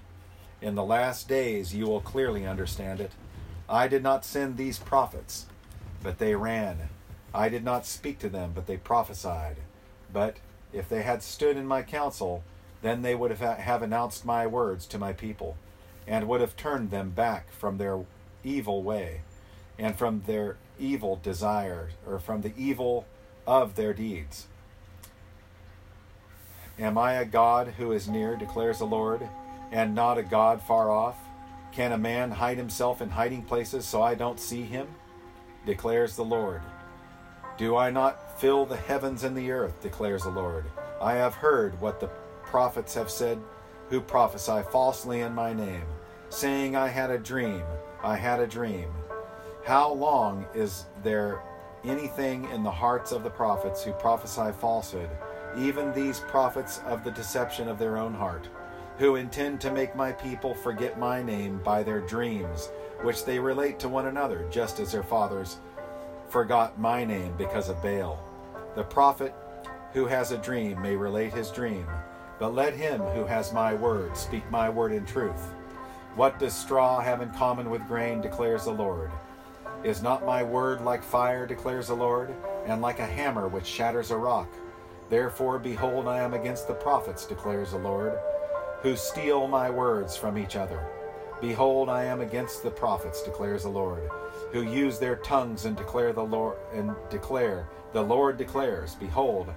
In 0.60 0.74
the 0.74 0.84
last 0.84 1.28
days 1.28 1.74
you 1.74 1.86
will 1.86 2.00
clearly 2.00 2.46
understand 2.46 3.00
it. 3.00 3.12
I 3.68 3.88
did 3.88 4.02
not 4.02 4.24
send 4.24 4.56
these 4.56 4.78
prophets, 4.78 5.46
but 6.02 6.18
they 6.18 6.34
ran. 6.34 6.88
I 7.34 7.48
did 7.48 7.64
not 7.64 7.86
speak 7.86 8.18
to 8.20 8.28
them, 8.28 8.52
but 8.54 8.66
they 8.66 8.76
prophesied. 8.76 9.56
But 10.12 10.36
if 10.72 10.88
they 10.88 11.02
had 11.02 11.22
stood 11.22 11.56
in 11.56 11.66
my 11.66 11.82
counsel, 11.82 12.42
then 12.82 13.02
they 13.02 13.14
would 13.14 13.30
have, 13.30 13.58
have 13.58 13.82
announced 13.82 14.24
my 14.24 14.46
words 14.46 14.86
to 14.86 14.98
my 14.98 15.12
people, 15.12 15.56
and 16.06 16.28
would 16.28 16.40
have 16.40 16.56
turned 16.56 16.90
them 16.90 17.10
back 17.10 17.52
from 17.52 17.78
their 17.78 18.04
evil 18.44 18.82
way, 18.82 19.20
and 19.78 19.96
from 19.96 20.22
their 20.26 20.56
evil 20.78 21.18
desire, 21.22 21.90
or 22.06 22.18
from 22.18 22.42
the 22.42 22.52
evil 22.56 23.06
of 23.46 23.76
their 23.76 23.94
deeds. 23.94 24.46
Am 26.78 26.98
I 26.98 27.14
a 27.14 27.24
God 27.24 27.74
who 27.78 27.92
is 27.92 28.08
near, 28.08 28.36
declares 28.36 28.78
the 28.78 28.86
Lord, 28.86 29.28
and 29.70 29.94
not 29.94 30.18
a 30.18 30.22
God 30.22 30.60
far 30.62 30.90
off? 30.90 31.16
Can 31.72 31.92
a 31.92 31.98
man 31.98 32.30
hide 32.30 32.58
himself 32.58 33.00
in 33.00 33.08
hiding 33.08 33.42
places 33.42 33.86
so 33.86 34.02
I 34.02 34.14
don't 34.14 34.38
see 34.38 34.62
him? 34.62 34.88
declares 35.64 36.16
the 36.16 36.24
Lord. 36.24 36.60
Do 37.56 37.76
I 37.76 37.90
not 37.90 38.38
fill 38.40 38.66
the 38.66 38.76
heavens 38.76 39.24
and 39.24 39.36
the 39.36 39.50
earth, 39.50 39.80
declares 39.80 40.24
the 40.24 40.30
Lord? 40.30 40.66
I 41.00 41.14
have 41.14 41.34
heard 41.34 41.80
what 41.80 42.00
the 42.00 42.08
prophets 42.44 42.94
have 42.94 43.10
said 43.10 43.38
who 43.88 44.00
prophesy 44.00 44.62
falsely 44.70 45.20
in 45.20 45.34
my 45.34 45.52
name, 45.52 45.84
saying, 46.30 46.76
I 46.76 46.88
had 46.88 47.10
a 47.10 47.18
dream, 47.18 47.62
I 48.02 48.16
had 48.16 48.40
a 48.40 48.46
dream. 48.46 48.90
How 49.64 49.92
long 49.92 50.46
is 50.54 50.86
there 51.02 51.42
anything 51.84 52.50
in 52.50 52.62
the 52.62 52.70
hearts 52.70 53.12
of 53.12 53.22
the 53.22 53.30
prophets 53.30 53.82
who 53.82 53.92
prophesy 53.92 54.52
falsehood, 54.60 55.10
even 55.56 55.92
these 55.92 56.20
prophets 56.20 56.80
of 56.86 57.04
the 57.04 57.10
deception 57.10 57.68
of 57.68 57.78
their 57.78 57.96
own 57.98 58.14
heart, 58.14 58.48
who 58.98 59.16
intend 59.16 59.60
to 59.60 59.72
make 59.72 59.96
my 59.96 60.12
people 60.12 60.54
forget 60.54 60.98
my 60.98 61.22
name 61.22 61.60
by 61.64 61.82
their 61.82 62.00
dreams, 62.00 62.70
which 63.02 63.24
they 63.24 63.38
relate 63.38 63.78
to 63.80 63.88
one 63.88 64.06
another, 64.06 64.46
just 64.50 64.80
as 64.80 64.92
their 64.92 65.02
fathers 65.02 65.58
forgot 66.28 66.78
my 66.80 67.04
name 67.04 67.34
because 67.36 67.68
of 67.68 67.82
Baal. 67.82 68.18
The 68.74 68.84
prophet 68.84 69.34
who 69.92 70.06
has 70.06 70.32
a 70.32 70.38
dream 70.38 70.80
may 70.80 70.96
relate 70.96 71.34
his 71.34 71.50
dream, 71.50 71.86
but 72.38 72.54
let 72.54 72.74
him 72.74 73.00
who 73.00 73.26
has 73.26 73.52
my 73.52 73.74
word 73.74 74.16
speak 74.16 74.50
my 74.50 74.70
word 74.70 74.92
in 74.92 75.04
truth. 75.04 75.52
What 76.14 76.38
does 76.38 76.54
straw 76.54 77.00
have 77.00 77.20
in 77.20 77.30
common 77.30 77.70
with 77.70 77.86
grain, 77.86 78.20
declares 78.20 78.64
the 78.64 78.72
Lord? 78.72 79.10
Is 79.84 80.02
not 80.02 80.24
my 80.24 80.42
word 80.42 80.80
like 80.80 81.02
fire, 81.02 81.46
declares 81.46 81.88
the 81.88 81.94
Lord, 81.94 82.34
and 82.66 82.80
like 82.80 82.98
a 82.98 83.06
hammer 83.06 83.48
which 83.48 83.66
shatters 83.66 84.10
a 84.10 84.16
rock? 84.16 84.48
Therefore, 85.10 85.58
behold, 85.58 86.06
I 86.06 86.20
am 86.20 86.32
against 86.32 86.68
the 86.68 86.74
prophets, 86.74 87.26
declares 87.26 87.72
the 87.72 87.78
Lord, 87.78 88.18
who 88.82 88.96
steal 88.96 89.48
my 89.48 89.70
words 89.70 90.16
from 90.16 90.36
each 90.36 90.56
other. 90.56 90.84
Behold, 91.40 91.88
I 91.88 92.04
am 92.04 92.20
against 92.20 92.62
the 92.62 92.70
prophets, 92.70 93.22
declares 93.22 93.62
the 93.62 93.68
Lord 93.68 94.08
who 94.52 94.62
use 94.62 94.98
their 94.98 95.16
tongues 95.16 95.64
and 95.64 95.76
declare 95.76 96.12
the 96.12 96.22
Lord 96.22 96.58
and 96.74 96.94
declare, 97.08 97.68
the 97.92 98.02
Lord 98.02 98.36
declares, 98.36 98.94
Behold, 98.94 99.52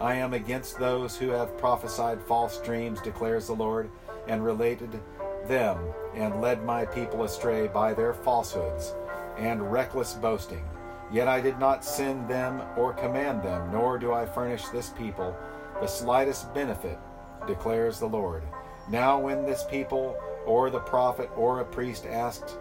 I 0.00 0.14
am 0.14 0.34
against 0.34 0.78
those 0.78 1.16
who 1.16 1.28
have 1.28 1.56
prophesied 1.56 2.20
false 2.22 2.58
dreams, 2.58 3.00
declares 3.00 3.46
the 3.46 3.54
Lord, 3.54 3.88
and 4.26 4.44
related 4.44 5.00
them, 5.46 5.78
and 6.14 6.40
led 6.40 6.64
my 6.64 6.84
people 6.84 7.22
astray 7.22 7.68
by 7.68 7.94
their 7.94 8.12
falsehoods 8.12 8.94
and 9.38 9.72
reckless 9.72 10.14
boasting. 10.14 10.64
Yet 11.12 11.28
I 11.28 11.40
did 11.40 11.58
not 11.58 11.84
send 11.84 12.28
them 12.28 12.62
or 12.76 12.92
command 12.92 13.42
them, 13.42 13.70
nor 13.72 13.98
do 13.98 14.12
I 14.12 14.26
furnish 14.26 14.66
this 14.68 14.90
people 14.90 15.36
the 15.80 15.86
slightest 15.86 16.52
benefit, 16.52 16.98
declares 17.46 17.98
the 17.98 18.06
Lord. 18.06 18.42
Now, 18.88 19.18
when 19.18 19.44
this 19.44 19.64
people, 19.70 20.16
or 20.46 20.70
the 20.70 20.80
prophet, 20.80 21.30
or 21.36 21.60
a 21.60 21.64
priest 21.64 22.06
asks 22.06 22.56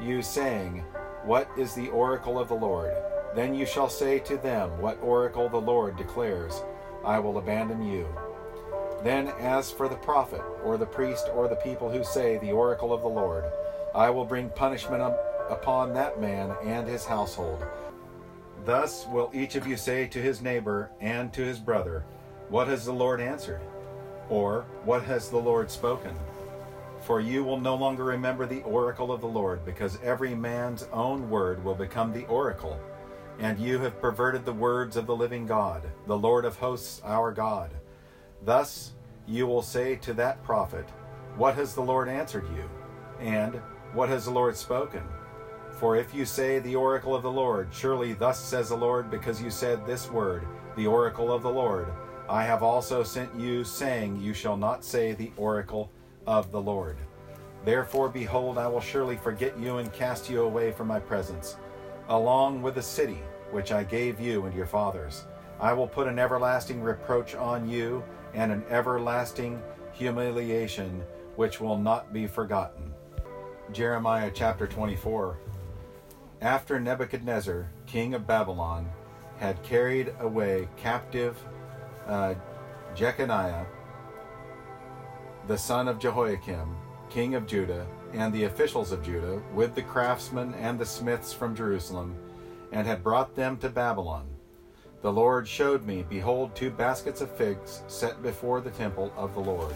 you, 0.00 0.22
saying, 0.22 0.84
what 1.26 1.48
is 1.58 1.74
the 1.74 1.88
oracle 1.88 2.38
of 2.38 2.46
the 2.46 2.54
Lord? 2.54 2.94
Then 3.34 3.52
you 3.52 3.66
shall 3.66 3.88
say 3.88 4.20
to 4.20 4.36
them, 4.36 4.70
What 4.80 5.02
oracle 5.02 5.48
the 5.48 5.60
Lord 5.60 5.96
declares, 5.96 6.62
I 7.04 7.18
will 7.18 7.38
abandon 7.38 7.82
you. 7.82 8.06
Then, 9.02 9.32
as 9.40 9.72
for 9.72 9.88
the 9.88 9.96
prophet, 9.96 10.40
or 10.62 10.78
the 10.78 10.86
priest, 10.86 11.28
or 11.34 11.48
the 11.48 11.56
people 11.56 11.90
who 11.90 12.04
say, 12.04 12.38
The 12.38 12.52
oracle 12.52 12.92
of 12.92 13.02
the 13.02 13.08
Lord, 13.08 13.42
I 13.92 14.08
will 14.08 14.24
bring 14.24 14.50
punishment 14.50 15.02
upon 15.50 15.92
that 15.94 16.20
man 16.20 16.54
and 16.62 16.86
his 16.86 17.04
household. 17.04 17.66
Thus 18.64 19.04
will 19.08 19.32
each 19.34 19.56
of 19.56 19.66
you 19.66 19.76
say 19.76 20.06
to 20.06 20.22
his 20.22 20.40
neighbor 20.40 20.92
and 21.00 21.32
to 21.32 21.42
his 21.42 21.58
brother, 21.58 22.04
What 22.50 22.68
has 22.68 22.84
the 22.84 22.92
Lord 22.92 23.20
answered? 23.20 23.62
Or, 24.28 24.64
What 24.84 25.02
has 25.04 25.30
the 25.30 25.36
Lord 25.36 25.70
spoken? 25.70 26.14
For 27.00 27.20
you 27.20 27.44
will 27.44 27.60
no 27.60 27.76
longer 27.76 28.04
remember 28.04 28.46
the 28.46 28.62
oracle 28.62 29.12
of 29.12 29.20
the 29.20 29.28
Lord, 29.28 29.64
because 29.64 29.98
every 30.02 30.34
man's 30.34 30.88
own 30.92 31.30
word 31.30 31.62
will 31.64 31.74
become 31.74 32.12
the 32.12 32.26
oracle. 32.26 32.80
And 33.38 33.58
you 33.58 33.78
have 33.78 34.00
perverted 34.00 34.44
the 34.44 34.52
words 34.52 34.96
of 34.96 35.06
the 35.06 35.14
living 35.14 35.46
God, 35.46 35.82
the 36.06 36.18
Lord 36.18 36.44
of 36.44 36.56
hosts, 36.56 37.00
our 37.04 37.30
God. 37.32 37.70
Thus 38.44 38.92
you 39.26 39.46
will 39.46 39.62
say 39.62 39.96
to 39.96 40.14
that 40.14 40.42
prophet, 40.42 40.88
What 41.36 41.54
has 41.54 41.74
the 41.74 41.82
Lord 41.82 42.08
answered 42.08 42.46
you? 42.56 42.68
And 43.20 43.60
what 43.92 44.08
has 44.08 44.24
the 44.24 44.30
Lord 44.30 44.56
spoken? 44.56 45.02
For 45.78 45.96
if 45.96 46.14
you 46.14 46.24
say 46.24 46.58
the 46.58 46.76
oracle 46.76 47.14
of 47.14 47.22
the 47.22 47.30
Lord, 47.30 47.68
surely 47.70 48.14
thus 48.14 48.40
says 48.40 48.70
the 48.70 48.76
Lord, 48.76 49.10
because 49.10 49.42
you 49.42 49.50
said 49.50 49.86
this 49.86 50.10
word, 50.10 50.46
the 50.74 50.86
oracle 50.86 51.30
of 51.30 51.42
the 51.42 51.50
Lord, 51.50 51.88
I 52.28 52.42
have 52.42 52.62
also 52.62 53.02
sent 53.02 53.38
you, 53.38 53.62
saying, 53.62 54.20
You 54.20 54.34
shall 54.34 54.56
not 54.56 54.84
say 54.84 55.12
the 55.12 55.30
oracle 55.36 55.90
of 56.26 56.50
the 56.50 56.60
Lord. 56.60 56.96
Therefore, 57.64 58.08
behold, 58.08 58.58
I 58.58 58.66
will 58.66 58.80
surely 58.80 59.16
forget 59.16 59.58
you 59.58 59.78
and 59.78 59.92
cast 59.92 60.28
you 60.28 60.42
away 60.42 60.72
from 60.72 60.88
my 60.88 60.98
presence, 60.98 61.56
along 62.08 62.62
with 62.62 62.74
the 62.74 62.82
city 62.82 63.18
which 63.52 63.70
I 63.70 63.84
gave 63.84 64.20
you 64.20 64.46
and 64.46 64.54
your 64.54 64.66
fathers. 64.66 65.26
I 65.60 65.72
will 65.72 65.86
put 65.86 66.08
an 66.08 66.18
everlasting 66.18 66.82
reproach 66.82 67.34
on 67.34 67.68
you 67.68 68.02
and 68.34 68.50
an 68.50 68.64
everlasting 68.70 69.62
humiliation 69.92 71.02
which 71.36 71.60
will 71.60 71.78
not 71.78 72.12
be 72.12 72.26
forgotten. 72.26 72.92
Jeremiah 73.72 74.30
chapter 74.34 74.66
24. 74.66 75.38
After 76.40 76.78
Nebuchadnezzar, 76.78 77.70
king 77.86 78.14
of 78.14 78.26
Babylon, 78.26 78.88
had 79.38 79.62
carried 79.62 80.14
away 80.20 80.68
captive 80.76 81.36
uh, 82.06 82.34
Jeconiah, 82.94 83.66
the 85.46 85.58
son 85.58 85.88
of 85.88 85.98
Jehoiakim, 85.98 86.76
king 87.08 87.34
of 87.34 87.46
Judah, 87.46 87.86
and 88.12 88.32
the 88.32 88.44
officials 88.44 88.92
of 88.92 89.04
Judah, 89.04 89.40
with 89.54 89.74
the 89.74 89.82
craftsmen 89.82 90.54
and 90.54 90.78
the 90.78 90.86
smiths 90.86 91.32
from 91.32 91.54
Jerusalem, 91.54 92.16
and 92.72 92.86
had 92.86 93.02
brought 93.02 93.34
them 93.34 93.56
to 93.58 93.68
Babylon. 93.68 94.26
The 95.02 95.12
Lord 95.12 95.46
showed 95.46 95.84
me, 95.84 96.04
behold, 96.08 96.54
two 96.54 96.70
baskets 96.70 97.20
of 97.20 97.30
figs 97.30 97.82
set 97.86 98.22
before 98.22 98.60
the 98.60 98.70
temple 98.70 99.12
of 99.16 99.34
the 99.34 99.40
Lord. 99.40 99.74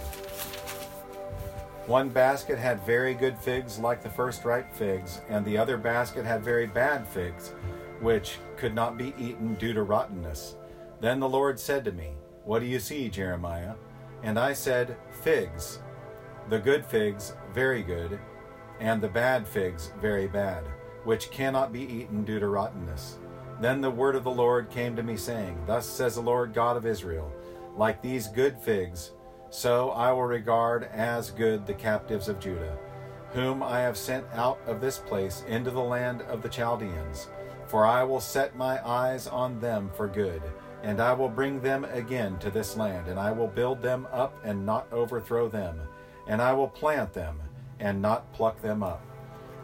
One 1.86 2.08
basket 2.08 2.58
had 2.58 2.84
very 2.86 3.14
good 3.14 3.38
figs, 3.38 3.78
like 3.78 4.02
the 4.02 4.10
first 4.10 4.44
ripe 4.44 4.72
figs, 4.72 5.20
and 5.28 5.44
the 5.44 5.58
other 5.58 5.76
basket 5.76 6.24
had 6.24 6.42
very 6.42 6.66
bad 6.66 7.06
figs, 7.06 7.52
which 8.00 8.38
could 8.56 8.74
not 8.74 8.96
be 8.96 9.14
eaten 9.18 9.54
due 9.54 9.72
to 9.72 9.82
rottenness. 9.82 10.56
Then 11.00 11.18
the 11.18 11.28
Lord 11.28 11.58
said 11.58 11.84
to 11.86 11.92
me, 11.92 12.10
What 12.44 12.58
do 12.58 12.66
you 12.66 12.78
see, 12.78 13.08
Jeremiah? 13.08 13.74
And 14.22 14.38
I 14.38 14.52
said, 14.52 14.96
Figs. 15.22 15.80
The 16.50 16.58
good 16.58 16.84
figs, 16.84 17.32
very 17.54 17.82
good, 17.82 18.18
and 18.80 19.00
the 19.00 19.08
bad 19.08 19.46
figs, 19.46 19.92
very 20.00 20.26
bad, 20.26 20.64
which 21.04 21.30
cannot 21.30 21.72
be 21.72 21.82
eaten 21.82 22.24
due 22.24 22.38
to 22.38 22.48
rottenness. 22.48 23.18
Then 23.60 23.80
the 23.80 23.90
word 23.90 24.16
of 24.16 24.24
the 24.24 24.30
Lord 24.30 24.70
came 24.70 24.94
to 24.96 25.02
me, 25.02 25.16
saying, 25.16 25.58
Thus 25.66 25.86
says 25.86 26.16
the 26.16 26.22
Lord 26.22 26.52
God 26.52 26.76
of 26.76 26.86
Israel, 26.86 27.32
Like 27.76 28.02
these 28.02 28.28
good 28.28 28.58
figs, 28.58 29.12
so 29.48 29.90
I 29.90 30.12
will 30.12 30.24
regard 30.24 30.84
as 30.92 31.30
good 31.30 31.66
the 31.66 31.74
captives 31.74 32.28
of 32.28 32.40
Judah, 32.40 32.76
whom 33.32 33.62
I 33.62 33.80
have 33.80 33.96
sent 33.96 34.24
out 34.34 34.58
of 34.66 34.80
this 34.80 34.98
place 34.98 35.44
into 35.48 35.70
the 35.70 35.80
land 35.80 36.22
of 36.22 36.42
the 36.42 36.48
Chaldeans. 36.48 37.28
For 37.66 37.86
I 37.86 38.02
will 38.02 38.20
set 38.20 38.56
my 38.56 38.84
eyes 38.86 39.26
on 39.28 39.60
them 39.60 39.90
for 39.94 40.08
good 40.08 40.42
and 40.82 41.00
I 41.00 41.12
will 41.12 41.28
bring 41.28 41.60
them 41.60 41.84
again 41.84 42.38
to 42.38 42.50
this 42.50 42.76
land, 42.76 43.08
and 43.08 43.18
I 43.18 43.32
will 43.32 43.46
build 43.46 43.82
them 43.82 44.06
up 44.12 44.34
and 44.44 44.64
not 44.64 44.90
overthrow 44.92 45.48
them, 45.48 45.78
and 46.26 46.40
I 46.40 46.52
will 46.52 46.68
plant 46.68 47.12
them 47.12 47.40
and 47.78 48.00
not 48.00 48.32
pluck 48.32 48.60
them 48.62 48.82
up. 48.82 49.02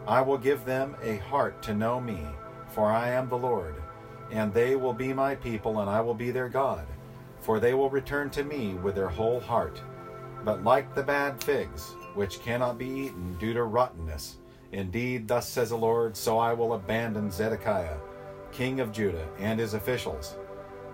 I 0.07 0.21
will 0.21 0.37
give 0.37 0.63
them 0.63 0.95
a 1.01 1.17
heart 1.17 1.61
to 1.63 1.73
know 1.73 1.99
me, 1.99 2.25
for 2.69 2.91
I 2.91 3.09
am 3.09 3.29
the 3.29 3.37
Lord, 3.37 3.75
and 4.31 4.53
they 4.53 4.75
will 4.75 4.93
be 4.93 5.13
my 5.13 5.35
people, 5.35 5.79
and 5.79 5.89
I 5.89 6.01
will 6.01 6.13
be 6.13 6.31
their 6.31 6.49
God, 6.49 6.85
for 7.41 7.59
they 7.59 7.73
will 7.73 7.89
return 7.89 8.29
to 8.31 8.43
me 8.43 8.75
with 8.75 8.95
their 8.95 9.09
whole 9.09 9.39
heart. 9.39 9.81
But 10.45 10.63
like 10.63 10.93
the 10.93 11.03
bad 11.03 11.43
figs, 11.43 11.95
which 12.13 12.41
cannot 12.41 12.77
be 12.77 12.87
eaten 12.87 13.37
due 13.39 13.53
to 13.53 13.63
rottenness, 13.63 14.37
indeed, 14.71 15.27
thus 15.27 15.49
says 15.49 15.69
the 15.69 15.77
Lord, 15.77 16.15
so 16.15 16.37
I 16.37 16.53
will 16.53 16.73
abandon 16.73 17.31
Zedekiah, 17.31 17.97
king 18.51 18.79
of 18.79 18.91
Judah, 18.91 19.27
and 19.39 19.59
his 19.59 19.73
officials 19.73 20.35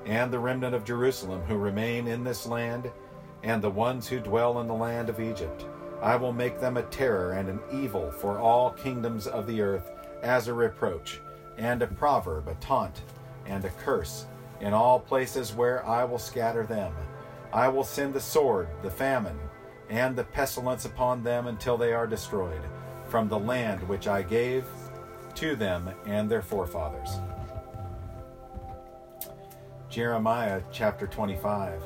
and 0.05 0.31
the 0.31 0.39
remnant 0.39 0.75
of 0.75 0.83
Jerusalem 0.83 1.41
who 1.43 1.55
remain 1.55 2.07
in 2.07 2.23
this 2.23 2.45
land, 2.45 2.91
and 3.43 3.61
the 3.61 3.69
ones 3.69 4.07
who 4.07 4.19
dwell 4.19 4.59
in 4.59 4.67
the 4.67 4.73
land 4.73 5.09
of 5.09 5.19
Egypt. 5.19 5.65
I 6.01 6.15
will 6.15 6.33
make 6.33 6.59
them 6.59 6.77
a 6.77 6.83
terror 6.83 7.33
and 7.33 7.49
an 7.49 7.59
evil 7.71 8.11
for 8.11 8.39
all 8.39 8.71
kingdoms 8.71 9.27
of 9.27 9.47
the 9.47 9.61
earth, 9.61 9.91
as 10.21 10.47
a 10.47 10.53
reproach, 10.53 11.21
and 11.57 11.81
a 11.81 11.87
proverb, 11.87 12.47
a 12.47 12.55
taunt, 12.55 13.01
and 13.45 13.63
a 13.65 13.69
curse, 13.69 14.25
in 14.61 14.73
all 14.73 14.99
places 14.99 15.53
where 15.53 15.85
I 15.85 16.03
will 16.03 16.19
scatter 16.19 16.65
them. 16.65 16.93
I 17.51 17.67
will 17.67 17.83
send 17.83 18.13
the 18.13 18.21
sword, 18.21 18.67
the 18.81 18.89
famine, 18.89 19.39
and 19.89 20.15
the 20.15 20.23
pestilence 20.23 20.85
upon 20.85 21.23
them 21.23 21.47
until 21.47 21.77
they 21.77 21.93
are 21.93 22.07
destroyed 22.07 22.61
from 23.07 23.27
the 23.27 23.37
land 23.37 23.87
which 23.87 24.07
I 24.07 24.23
gave 24.23 24.65
to 25.35 25.55
them 25.55 25.89
and 26.05 26.29
their 26.29 26.41
forefathers. 26.41 27.19
Jeremiah 29.93 30.63
chapter 30.71 31.05
25. 31.05 31.83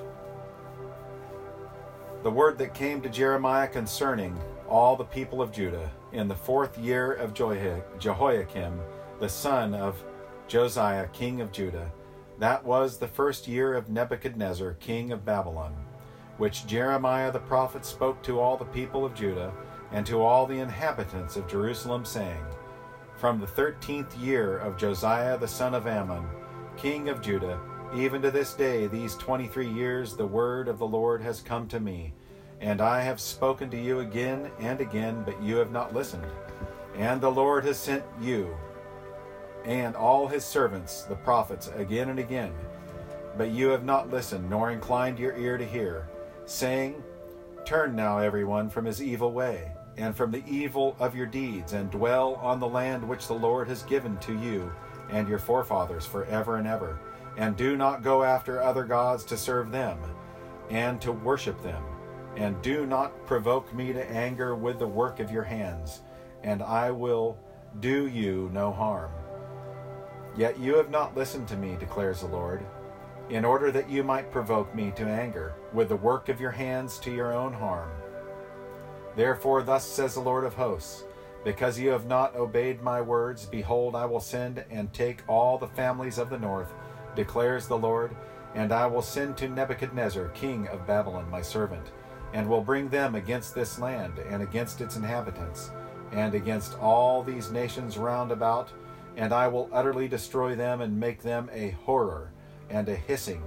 The 2.24 2.32
word 2.32 2.58
that 2.58 2.74
came 2.74 3.02
to 3.02 3.10
Jeremiah 3.10 3.68
concerning 3.68 4.40
all 4.70 4.96
the 4.96 5.04
people 5.04 5.42
of 5.42 5.52
Judah 5.52 5.92
in 6.14 6.30
the 6.30 6.34
fourth 6.34 6.78
year 6.78 7.12
of 7.12 7.34
Jehoiakim, 7.34 8.80
the 9.20 9.28
son 9.28 9.74
of 9.74 10.02
Josiah, 10.48 11.10
king 11.10 11.42
of 11.42 11.52
Judah. 11.52 11.92
That 12.40 12.64
was 12.64 12.98
the 12.98 13.10
first 13.10 13.46
year 13.46 13.74
of 13.74 13.90
Nebuchadnezzar, 13.90 14.76
king 14.76 15.12
of 15.12 15.26
Babylon, 15.26 15.76
which 16.38 16.66
Jeremiah 16.66 17.34
the 17.34 17.40
prophet 17.40 17.86
spoke 17.86 18.24
to 18.24 18.40
all 18.40 18.56
the 18.56 18.64
people 18.64 19.04
of 19.04 19.16
Judah 19.16 19.52
and 19.92 20.06
to 20.06 20.22
all 20.22 20.46
the 20.46 20.60
inhabitants 20.60 21.36
of 21.36 21.50
Jerusalem, 21.50 22.06
saying, 22.06 22.46
From 23.18 23.42
the 23.42 23.48
thirteenth 23.48 24.18
year 24.18 24.60
of 24.60 24.78
Josiah 24.78 25.38
the 25.38 25.46
son 25.46 25.74
of 25.76 25.88
Amon, 25.88 26.26
king 26.78 27.10
of 27.10 27.22
Judah, 27.22 27.60
even 27.96 28.22
to 28.22 28.32
this 28.32 28.54
day, 28.54 28.88
these 28.88 29.16
twenty 29.16 29.48
three 29.48 29.70
years, 29.70 30.16
the 30.16 30.28
word 30.28 30.68
of 30.68 30.80
the 30.80 30.88
Lord 30.88 31.22
has 31.22 31.42
come 31.42 31.68
to 31.70 31.80
me. 31.80 32.14
And 32.60 32.82
I 32.82 33.02
have 33.02 33.20
spoken 33.20 33.70
to 33.70 33.80
you 33.80 34.00
again 34.00 34.50
and 34.60 34.82
again, 34.82 35.24
but 35.24 35.42
you 35.42 35.58
have 35.58 35.72
not 35.72 35.94
listened. 35.94 36.26
And 36.96 37.22
the 37.22 37.32
Lord 37.32 37.64
has 37.66 37.78
sent 37.78 38.04
you 38.20 38.58
and 39.68 39.96
all 39.96 40.28
his 40.28 40.46
servants, 40.46 41.04
the 41.04 41.16
prophets, 41.16 41.70
again 41.76 42.10
and 42.10 42.20
again. 42.20 42.54
But 43.38 43.52
you 43.52 43.68
have 43.68 43.84
not 43.84 44.10
listened, 44.10 44.50
nor 44.50 44.72
inclined 44.72 45.20
your 45.20 45.38
ear 45.38 45.58
to 45.58 45.66
hear, 45.66 46.08
saying, 46.46 47.04
Turn 47.66 47.96
now, 47.96 48.20
everyone, 48.20 48.70
from 48.70 48.86
his 48.86 49.04
evil 49.04 49.34
way, 49.34 49.70
and 49.98 50.16
from 50.16 50.32
the 50.32 50.44
evil 50.48 50.96
of 51.00 51.16
your 51.16 51.26
deeds, 51.26 51.74
and 51.74 51.92
dwell 51.92 52.36
on 52.36 52.60
the 52.60 52.68
land 52.68 53.08
which 53.08 53.28
the 53.28 53.34
Lord 53.34 53.68
has 53.68 53.84
given 53.84 54.18
to 54.20 54.34
you 54.40 54.72
and 55.10 55.28
your 55.28 55.40
forefathers 55.40 56.06
forever 56.06 56.56
and 56.58 56.68
ever. 56.68 56.98
And 57.38 57.56
do 57.56 57.78
not 57.78 58.04
go 58.04 58.24
after 58.24 58.62
other 58.62 58.84
gods 58.84 59.24
to 59.26 59.38
serve 59.38 59.72
them, 59.72 60.00
and 60.70 61.00
to 61.02 61.12
worship 61.12 61.62
them. 61.62 61.84
And 62.36 62.62
do 62.62 62.86
not 62.86 63.26
provoke 63.26 63.74
me 63.74 63.94
to 63.94 64.12
anger 64.12 64.56
with 64.56 64.80
the 64.80 64.88
work 64.88 65.20
of 65.20 65.32
your 65.32 65.44
hands, 65.44 66.02
and 66.44 66.62
I 66.62 66.92
will 66.92 67.38
do 67.80 68.08
you 68.08 68.50
no 68.54 68.72
harm. 68.72 69.12
Yet 70.36 70.60
you 70.60 70.76
have 70.78 70.90
not 70.90 71.16
listened 71.16 71.48
to 71.48 71.58
me, 71.58 71.76
declares 71.80 72.22
the 72.22 72.28
Lord, 72.28 72.66
in 73.30 73.44
order 73.44 73.72
that 73.72 73.90
you 73.90 74.04
might 74.04 74.32
provoke 74.32 74.74
me 74.74 74.92
to 74.96 75.04
anger 75.04 75.56
with 75.74 75.90
the 75.90 75.96
work 75.96 76.30
of 76.30 76.40
your 76.40 76.52
hands 76.52 76.98
to 77.00 77.12
your 77.12 77.34
own 77.34 77.54
harm. 77.54 77.90
Therefore, 79.16 79.64
thus 79.64 79.86
says 79.86 80.14
the 80.14 80.20
Lord 80.20 80.44
of 80.44 80.54
hosts, 80.54 81.04
because 81.44 81.80
you 81.80 81.90
have 81.90 82.06
not 82.06 82.36
obeyed 82.36 82.82
my 82.82 83.02
words, 83.02 83.46
behold, 83.46 83.96
I 83.96 84.06
will 84.06 84.20
send 84.20 84.64
and 84.70 84.94
take 84.94 85.24
all 85.28 85.58
the 85.58 85.68
families 85.68 86.18
of 86.18 86.30
the 86.30 86.38
north, 86.40 86.74
declares 87.18 87.68
the 87.68 87.78
Lord, 87.78 88.16
and 88.56 88.72
I 88.72 88.86
will 88.86 89.02
send 89.02 89.36
to 89.38 89.50
Nebuchadnezzar, 89.50 90.30
king 90.30 90.70
of 90.70 90.88
Babylon, 90.88 91.30
my 91.30 91.42
servant, 91.42 91.92
and 92.32 92.48
will 92.48 92.62
bring 92.62 92.88
them 92.88 93.16
against 93.16 93.54
this 93.54 93.78
land 93.78 94.20
and 94.30 94.42
against 94.42 94.80
its 94.80 94.96
inhabitants, 94.96 95.72
and 96.14 96.34
against 96.34 96.80
all 96.80 97.22
these 97.22 97.52
nations 97.52 97.98
round 97.98 98.32
about 98.32 98.72
and 99.18 99.34
I 99.34 99.48
will 99.48 99.70
utterly 99.74 100.08
destroy 100.08 100.56
them 100.56 100.82
and 100.82 100.98
make 100.98 101.24
them 101.24 101.50
a 101.52 101.72
horror 101.72 102.32
and 102.70 102.88
a 102.88 102.96
hissing 102.96 103.44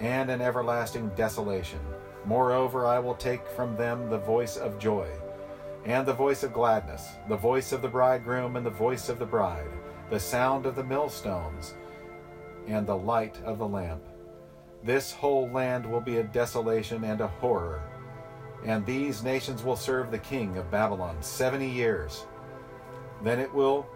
and 0.00 0.30
an 0.30 0.40
everlasting 0.40 1.10
desolation. 1.16 1.80
Moreover, 2.24 2.86
I 2.86 3.00
will 3.00 3.16
take 3.16 3.46
from 3.48 3.76
them 3.76 4.08
the 4.08 4.18
voice 4.18 4.56
of 4.56 4.78
joy 4.78 5.08
and 5.84 6.06
the 6.06 6.12
voice 6.12 6.44
of 6.44 6.52
gladness, 6.52 7.08
the 7.28 7.36
voice 7.36 7.72
of 7.72 7.82
the 7.82 7.88
bridegroom 7.88 8.54
and 8.54 8.64
the 8.64 8.70
voice 8.70 9.08
of 9.08 9.18
the 9.18 9.26
bride, 9.26 9.66
the 10.08 10.20
sound 10.20 10.66
of 10.66 10.76
the 10.76 10.84
millstones 10.84 11.74
and 12.66 12.86
the 12.86 12.96
light 12.96 13.40
of 13.44 13.58
the 13.58 13.68
lamp. 13.68 14.02
This 14.84 15.12
whole 15.12 15.48
land 15.50 15.90
will 15.90 16.00
be 16.00 16.18
a 16.18 16.24
desolation 16.24 17.04
and 17.04 17.20
a 17.20 17.28
horror, 17.28 17.82
and 18.64 18.84
these 18.84 19.22
nations 19.22 19.62
will 19.62 19.76
serve 19.76 20.10
the 20.10 20.18
king 20.18 20.56
of 20.58 20.70
Babylon 20.70 21.16
seventy 21.22 21.68
years. 21.68 22.26
Then 23.22 23.38
it 23.38 23.52
will 23.52 23.86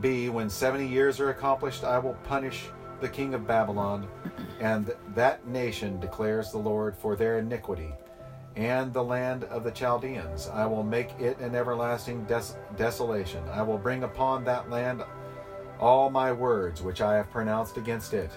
be 0.00 0.28
when 0.28 0.50
70 0.50 0.86
years 0.86 1.20
are 1.20 1.30
accomplished, 1.30 1.84
I 1.84 1.98
will 1.98 2.14
punish 2.24 2.66
the 3.00 3.08
king 3.08 3.34
of 3.34 3.46
Babylon 3.46 4.08
and 4.60 4.94
that 5.14 5.46
nation, 5.46 6.00
declares 6.00 6.50
the 6.50 6.58
Lord, 6.58 6.96
for 6.96 7.16
their 7.16 7.38
iniquity, 7.38 7.92
and 8.56 8.92
the 8.92 9.02
land 9.02 9.44
of 9.44 9.64
the 9.64 9.70
Chaldeans. 9.70 10.48
I 10.48 10.66
will 10.66 10.82
make 10.82 11.10
it 11.20 11.38
an 11.38 11.54
everlasting 11.54 12.24
des- 12.24 12.56
desolation. 12.76 13.42
I 13.48 13.62
will 13.62 13.78
bring 13.78 14.04
upon 14.04 14.44
that 14.44 14.70
land 14.70 15.02
all 15.84 16.08
my 16.08 16.32
words 16.32 16.80
which 16.80 17.02
I 17.02 17.14
have 17.16 17.30
pronounced 17.30 17.76
against 17.76 18.14
it. 18.14 18.30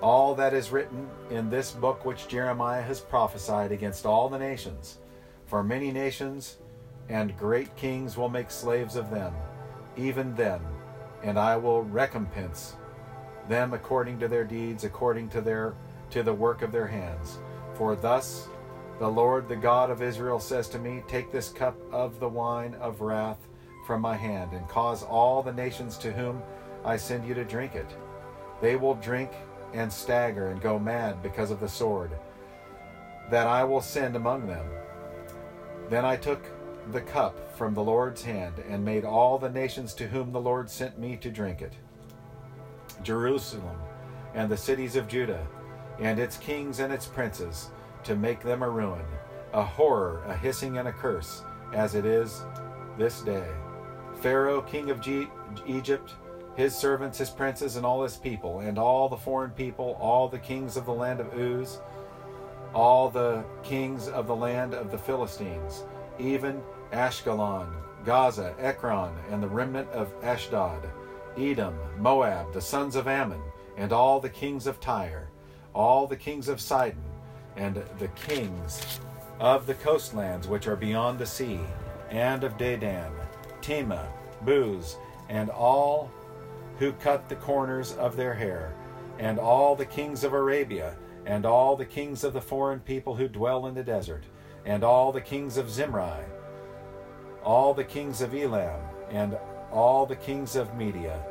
All 0.00 0.32
that 0.36 0.54
is 0.54 0.70
written 0.70 1.10
in 1.28 1.50
this 1.50 1.72
book 1.72 2.04
which 2.04 2.28
Jeremiah 2.28 2.82
has 2.82 3.00
prophesied 3.00 3.72
against 3.72 4.06
all 4.06 4.28
the 4.28 4.38
nations. 4.38 4.98
For 5.46 5.64
many 5.64 5.90
nations 5.90 6.58
and 7.08 7.36
great 7.36 7.74
kings 7.74 8.16
will 8.16 8.28
make 8.28 8.48
slaves 8.52 8.94
of 8.94 9.10
them. 9.10 9.34
Even 9.96 10.36
them, 10.36 10.64
and 11.24 11.36
I 11.36 11.56
will 11.56 11.82
recompense 11.82 12.76
them 13.48 13.74
according 13.74 14.20
to 14.20 14.28
their 14.28 14.44
deeds, 14.44 14.84
according 14.84 15.30
to 15.30 15.40
their 15.40 15.74
to 16.10 16.22
the 16.22 16.32
work 16.32 16.62
of 16.62 16.70
their 16.70 16.86
hands. 16.86 17.38
For 17.74 17.96
thus 17.96 18.46
the 19.00 19.08
Lord, 19.08 19.48
the 19.48 19.56
God 19.56 19.90
of 19.90 20.00
Israel, 20.00 20.38
says 20.38 20.68
to 20.68 20.78
me, 20.78 21.02
Take 21.08 21.32
this 21.32 21.48
cup 21.48 21.76
of 21.90 22.20
the 22.20 22.28
wine 22.28 22.76
of 22.76 23.00
wrath 23.00 23.48
from 23.84 24.00
my 24.00 24.14
hand, 24.14 24.52
and 24.52 24.68
cause 24.68 25.02
all 25.02 25.42
the 25.42 25.52
nations 25.52 25.98
to 25.98 26.12
whom 26.12 26.40
I 26.84 26.96
send 26.96 27.26
you 27.26 27.34
to 27.34 27.44
drink 27.44 27.74
it. 27.74 27.88
They 28.60 28.76
will 28.76 28.94
drink 28.94 29.30
and 29.74 29.92
stagger 29.92 30.48
and 30.48 30.60
go 30.60 30.78
mad 30.78 31.22
because 31.22 31.50
of 31.50 31.60
the 31.60 31.68
sword 31.68 32.12
that 33.30 33.46
I 33.46 33.64
will 33.64 33.80
send 33.80 34.16
among 34.16 34.46
them. 34.46 34.66
Then 35.90 36.04
I 36.04 36.16
took 36.16 36.42
the 36.92 37.00
cup 37.00 37.54
from 37.56 37.74
the 37.74 37.82
Lord's 37.82 38.22
hand, 38.22 38.54
and 38.68 38.84
made 38.84 39.04
all 39.04 39.38
the 39.38 39.50
nations 39.50 39.92
to 39.94 40.08
whom 40.08 40.32
the 40.32 40.40
Lord 40.40 40.70
sent 40.70 40.98
me 40.98 41.16
to 41.18 41.30
drink 41.30 41.60
it. 41.60 41.74
Jerusalem 43.02 43.76
and 44.34 44.50
the 44.50 44.56
cities 44.56 44.96
of 44.96 45.08
Judah, 45.08 45.46
and 45.98 46.18
its 46.18 46.36
kings 46.38 46.80
and 46.80 46.92
its 46.92 47.06
princes, 47.06 47.70
to 48.04 48.16
make 48.16 48.40
them 48.40 48.62
a 48.62 48.70
ruin, 48.70 49.04
a 49.52 49.62
horror, 49.62 50.22
a 50.26 50.36
hissing, 50.36 50.78
and 50.78 50.88
a 50.88 50.92
curse, 50.92 51.42
as 51.74 51.94
it 51.94 52.06
is 52.06 52.42
this 52.96 53.20
day. 53.20 53.48
Pharaoh, 54.22 54.62
king 54.62 54.90
of 54.90 55.00
G- 55.00 55.28
Egypt, 55.66 56.14
his 56.58 56.74
servants, 56.74 57.18
his 57.18 57.30
princes, 57.30 57.76
and 57.76 57.86
all 57.86 58.02
his 58.02 58.16
people, 58.16 58.58
and 58.58 58.80
all 58.80 59.08
the 59.08 59.16
foreign 59.16 59.52
people, 59.52 59.96
all 60.00 60.28
the 60.28 60.40
kings 60.40 60.76
of 60.76 60.86
the 60.86 60.92
land 60.92 61.20
of 61.20 61.32
Uz, 61.38 61.78
all 62.74 63.08
the 63.08 63.44
kings 63.62 64.08
of 64.08 64.26
the 64.26 64.34
land 64.34 64.74
of 64.74 64.90
the 64.90 64.98
Philistines, 64.98 65.84
even 66.18 66.60
Ashkelon, 66.92 67.68
Gaza, 68.04 68.56
Ekron, 68.58 69.14
and 69.30 69.40
the 69.40 69.46
remnant 69.46 69.88
of 69.90 70.12
Ashdod, 70.24 70.82
Edom, 71.38 71.78
Moab, 71.96 72.52
the 72.52 72.60
sons 72.60 72.96
of 72.96 73.06
Ammon, 73.06 73.40
and 73.76 73.92
all 73.92 74.18
the 74.18 74.28
kings 74.28 74.66
of 74.66 74.80
Tyre, 74.80 75.28
all 75.74 76.08
the 76.08 76.16
kings 76.16 76.48
of 76.48 76.60
Sidon, 76.60 77.04
and 77.54 77.80
the 78.00 78.08
kings 78.26 78.98
of 79.38 79.64
the 79.64 79.74
coastlands 79.74 80.48
which 80.48 80.66
are 80.66 80.74
beyond 80.74 81.20
the 81.20 81.26
sea, 81.26 81.60
and 82.10 82.42
of 82.42 82.58
Dedan, 82.58 83.12
Tema, 83.60 84.08
Buz, 84.44 84.96
and 85.28 85.50
all 85.50 86.10
who 86.78 86.92
cut 86.92 87.28
the 87.28 87.36
corners 87.36 87.92
of 87.92 88.16
their 88.16 88.34
hair, 88.34 88.74
and 89.18 89.38
all 89.38 89.74
the 89.74 89.86
kings 89.86 90.24
of 90.24 90.32
Arabia, 90.32 90.96
and 91.26 91.44
all 91.44 91.76
the 91.76 91.84
kings 91.84 92.24
of 92.24 92.32
the 92.32 92.40
foreign 92.40 92.80
people 92.80 93.14
who 93.14 93.28
dwell 93.28 93.66
in 93.66 93.74
the 93.74 93.82
desert, 93.82 94.24
and 94.64 94.84
all 94.84 95.12
the 95.12 95.20
kings 95.20 95.56
of 95.56 95.70
Zimri, 95.70 96.24
all 97.44 97.74
the 97.74 97.84
kings 97.84 98.20
of 98.20 98.34
Elam, 98.34 98.80
and 99.10 99.36
all 99.72 100.06
the 100.06 100.16
kings 100.16 100.56
of 100.56 100.74
Media, 100.76 101.22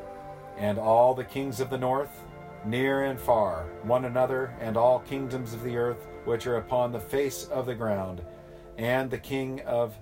and 0.58 0.78
all 0.78 1.14
the 1.14 1.24
kings 1.24 1.60
of 1.60 1.70
the 1.70 1.78
north, 1.78 2.24
near 2.66 3.06
and 3.06 3.20
far, 3.20 3.66
one 3.84 4.06
another, 4.06 4.54
and 4.60 4.76
all 4.76 5.00
kingdoms 5.00 5.54
of 5.54 5.64
the 5.64 5.78
earth 5.78 6.08
which 6.26 6.46
are 6.46 6.58
upon 6.58 6.92
the 6.92 7.00
face 7.00 7.46
of 7.46 7.66
the 7.66 7.76
ground, 7.76 8.22
and 8.78 9.10
the 9.10 9.18
king 9.18 9.62
of 9.62 9.96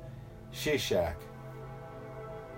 Sheshach 0.51 1.15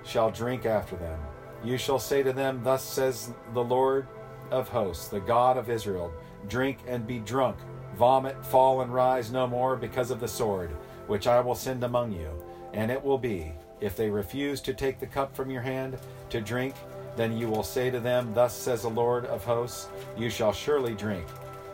shall 0.05 0.31
drink 0.31 0.65
after 0.65 0.95
them. 0.95 1.19
You 1.63 1.77
shall 1.77 1.99
say 1.99 2.23
to 2.23 2.33
them, 2.33 2.61
Thus 2.63 2.83
says 2.83 3.33
the 3.53 3.63
Lord 3.63 4.07
of 4.51 4.69
hosts, 4.69 5.07
the 5.07 5.19
God 5.19 5.57
of 5.57 5.69
Israel 5.69 6.11
Drink 6.47 6.77
and 6.87 7.05
be 7.05 7.19
drunk, 7.19 7.57
vomit, 7.97 8.45
fall, 8.45 8.81
and 8.81 8.93
rise 8.93 9.31
no 9.31 9.47
more 9.47 9.75
because 9.75 10.11
of 10.11 10.19
the 10.19 10.27
sword, 10.27 10.69
which 11.07 11.27
I 11.27 11.41
will 11.41 11.55
send 11.55 11.83
among 11.83 12.13
you. 12.13 12.29
And 12.73 12.91
it 12.91 13.03
will 13.03 13.17
be, 13.17 13.51
if 13.81 13.97
they 13.97 14.09
refuse 14.09 14.61
to 14.61 14.73
take 14.73 14.99
the 14.99 15.07
cup 15.07 15.35
from 15.35 15.49
your 15.49 15.61
hand 15.61 15.97
to 16.29 16.39
drink, 16.39 16.75
Then 17.17 17.35
you 17.35 17.49
will 17.49 17.63
say 17.63 17.89
to 17.89 17.99
them, 17.99 18.33
Thus 18.33 18.55
says 18.55 18.83
the 18.83 18.89
Lord 18.89 19.25
of 19.25 19.43
hosts, 19.43 19.89
You 20.15 20.29
shall 20.29 20.53
surely 20.53 20.93
drink. 20.93 21.25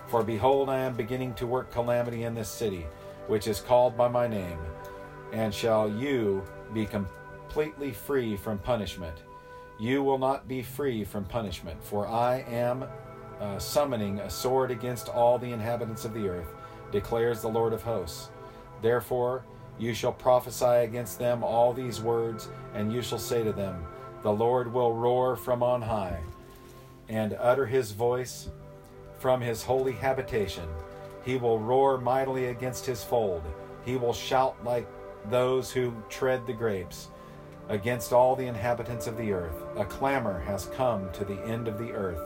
For 0.08 0.24
behold, 0.24 0.70
I 0.70 0.80
am 0.80 0.96
beginning 0.96 1.34
to 1.36 1.46
work 1.46 1.70
calamity 1.72 2.24
in 2.24 2.34
this 2.34 2.50
city, 2.50 2.86
which 3.28 3.48
is 3.48 3.60
called 3.60 3.98
by 3.98 4.08
my 4.08 4.28
name, 4.28 4.58
and 5.34 5.54
shall 5.54 5.90
you 5.90 6.44
be 6.74 6.86
completely 6.86 7.92
free 7.92 8.38
from 8.38 8.58
punishment. 8.60 9.18
You 9.84 10.02
will 10.02 10.18
not 10.18 10.48
be 10.48 10.62
free 10.62 11.04
from 11.04 11.26
punishment, 11.26 11.84
for 11.84 12.08
I 12.08 12.46
am 12.48 12.86
uh, 13.42 13.60
summoning 13.60 14.20
a 14.20 14.30
sword 14.30 14.72
against 14.72 15.10
all 15.10 15.38
the 15.38 15.52
inhabitants 15.52 16.06
of 16.06 16.14
the 16.14 16.30
earth, 16.30 16.56
declares 16.94 17.42
the 17.42 17.50
Lord 17.50 17.74
of 17.74 17.84
hosts. 17.84 18.30
Therefore, 18.82 19.44
you 19.78 19.94
shall 19.94 20.14
prophesy 20.14 20.86
against 20.86 21.20
them 21.20 21.44
all 21.44 21.74
these 21.74 22.00
words, 22.00 22.48
and 22.74 22.94
you 22.94 23.02
shall 23.02 23.20
say 23.20 23.44
to 23.44 23.52
them, 23.52 23.86
The 24.22 24.32
Lord 24.32 24.72
will 24.72 24.94
roar 24.94 25.36
from 25.36 25.62
on 25.62 25.82
high, 25.82 26.22
and 27.10 27.36
utter 27.38 27.66
his 27.66 27.92
voice 27.92 28.52
from 29.20 29.42
his 29.42 29.64
holy 29.64 29.92
habitation. 29.92 30.70
He 31.26 31.36
will 31.36 31.60
roar 31.60 31.98
mightily 31.98 32.46
against 32.46 32.86
his 32.86 33.04
fold. 33.04 33.44
He 33.84 33.98
will 33.98 34.14
shout 34.14 34.64
like 34.64 34.88
those 35.30 35.72
who 35.72 35.94
tread 36.08 36.48
the 36.48 36.54
grapes 36.54 37.10
against 37.70 38.14
all 38.14 38.36
the 38.36 38.48
inhabitants 38.48 39.08
of 39.08 39.18
the 39.18 39.32
earth. 39.32 39.64
A 39.78 39.86
clamor 39.86 40.40
has 40.40 40.68
come 40.76 41.10
to 41.14 41.26
the 41.26 41.40
end 41.44 41.68
of 41.68 41.78
the 41.78 41.92
earth, 41.92 42.22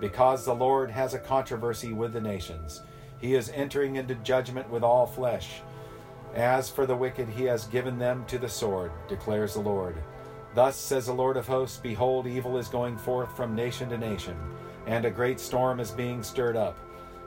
because 0.00 0.44
the 0.44 0.54
Lord 0.54 0.90
has 0.90 1.14
a 1.14 1.18
controversy 1.18 1.92
with 1.92 2.12
the 2.12 2.20
nations. 2.20 2.82
He 3.20 3.34
is 3.34 3.50
entering 3.50 3.96
into 3.96 4.14
judgment 4.16 4.68
with 4.70 4.82
all 4.82 5.06
flesh. 5.06 5.60
As 6.34 6.70
for 6.70 6.86
the 6.86 6.96
wicked, 6.96 7.28
he 7.28 7.44
has 7.44 7.66
given 7.66 7.98
them 7.98 8.24
to 8.26 8.38
the 8.38 8.48
sword, 8.48 8.92
declares 9.08 9.54
the 9.54 9.60
Lord. 9.60 9.96
Thus 10.54 10.76
says 10.76 11.06
the 11.06 11.12
Lord 11.12 11.36
of 11.36 11.46
hosts 11.46 11.78
Behold, 11.78 12.26
evil 12.26 12.56
is 12.56 12.68
going 12.68 12.96
forth 12.96 13.36
from 13.36 13.54
nation 13.54 13.88
to 13.90 13.98
nation, 13.98 14.36
and 14.86 15.04
a 15.04 15.10
great 15.10 15.38
storm 15.38 15.80
is 15.80 15.90
being 15.90 16.22
stirred 16.22 16.56
up 16.56 16.78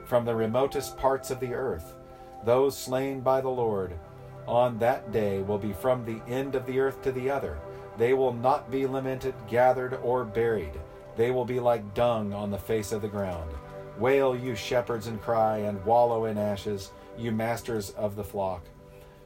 from 0.05 0.25
the 0.25 0.35
remotest 0.35 0.97
parts 0.97 1.31
of 1.31 1.39
the 1.39 1.53
earth. 1.53 1.95
Those 2.43 2.77
slain 2.77 3.21
by 3.21 3.39
the 3.39 3.49
Lord 3.49 3.97
on 4.47 4.77
that 4.79 5.11
day 5.11 5.41
will 5.41 5.57
be 5.57 5.73
from 5.73 6.05
the 6.05 6.21
end 6.31 6.55
of 6.55 6.65
the 6.65 6.79
earth 6.79 7.01
to 7.03 7.11
the 7.11 7.29
other. 7.29 7.59
They 7.97 8.13
will 8.13 8.33
not 8.33 8.71
be 8.71 8.87
lamented, 8.87 9.35
gathered, 9.47 9.95
or 10.03 10.25
buried. 10.25 10.73
They 11.15 11.31
will 11.31 11.45
be 11.45 11.59
like 11.59 11.93
dung 11.93 12.33
on 12.33 12.49
the 12.49 12.57
face 12.57 12.91
of 12.91 13.01
the 13.01 13.07
ground. 13.07 13.51
Wail, 13.99 14.35
you 14.35 14.55
shepherds, 14.55 15.07
and 15.07 15.21
cry, 15.21 15.57
and 15.59 15.83
wallow 15.85 16.25
in 16.25 16.37
ashes, 16.37 16.91
you 17.17 17.31
masters 17.31 17.91
of 17.91 18.15
the 18.15 18.23
flock. 18.23 18.63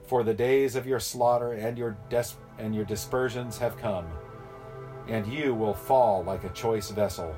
For 0.07 0.23
the 0.23 0.33
days 0.33 0.75
of 0.75 0.85
your 0.85 0.99
slaughter 0.99 1.53
and 1.53 1.77
your 1.77 1.97
des- 2.09 2.35
and 2.57 2.75
your 2.75 2.85
dispersions 2.85 3.57
have 3.57 3.77
come, 3.77 4.05
and 5.07 5.25
you 5.25 5.53
will 5.53 5.73
fall 5.73 6.23
like 6.23 6.43
a 6.43 6.49
choice 6.49 6.89
vessel. 6.89 7.33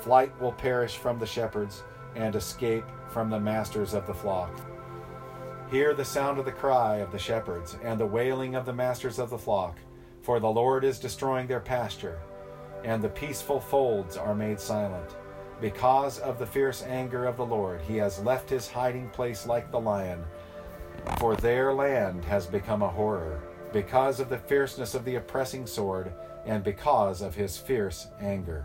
Flight 0.00 0.32
will 0.40 0.52
perish 0.52 0.96
from 0.96 1.18
the 1.18 1.26
shepherds, 1.26 1.82
and 2.16 2.34
escape 2.34 2.84
from 3.08 3.30
the 3.30 3.40
masters 3.40 3.94
of 3.94 4.06
the 4.06 4.14
flock. 4.14 4.50
Hear 5.74 5.92
the 5.92 6.04
sound 6.04 6.38
of 6.38 6.44
the 6.44 6.52
cry 6.52 6.98
of 6.98 7.10
the 7.10 7.18
shepherds, 7.18 7.76
and 7.82 7.98
the 7.98 8.06
wailing 8.06 8.54
of 8.54 8.64
the 8.64 8.72
masters 8.72 9.18
of 9.18 9.28
the 9.28 9.36
flock, 9.36 9.76
for 10.22 10.38
the 10.38 10.48
Lord 10.48 10.84
is 10.84 11.00
destroying 11.00 11.48
their 11.48 11.58
pasture, 11.58 12.20
and 12.84 13.02
the 13.02 13.08
peaceful 13.08 13.58
folds 13.58 14.16
are 14.16 14.36
made 14.36 14.60
silent. 14.60 15.16
Because 15.60 16.20
of 16.20 16.38
the 16.38 16.46
fierce 16.46 16.84
anger 16.84 17.26
of 17.26 17.36
the 17.36 17.44
Lord, 17.44 17.80
he 17.80 17.96
has 17.96 18.20
left 18.20 18.48
his 18.48 18.70
hiding 18.70 19.08
place 19.08 19.48
like 19.48 19.72
the 19.72 19.80
lion, 19.80 20.22
for 21.18 21.34
their 21.34 21.74
land 21.74 22.24
has 22.24 22.46
become 22.46 22.82
a 22.82 22.88
horror, 22.88 23.42
because 23.72 24.20
of 24.20 24.28
the 24.28 24.38
fierceness 24.38 24.94
of 24.94 25.04
the 25.04 25.16
oppressing 25.16 25.66
sword, 25.66 26.12
and 26.46 26.62
because 26.62 27.20
of 27.20 27.34
his 27.34 27.56
fierce 27.58 28.06
anger. 28.20 28.64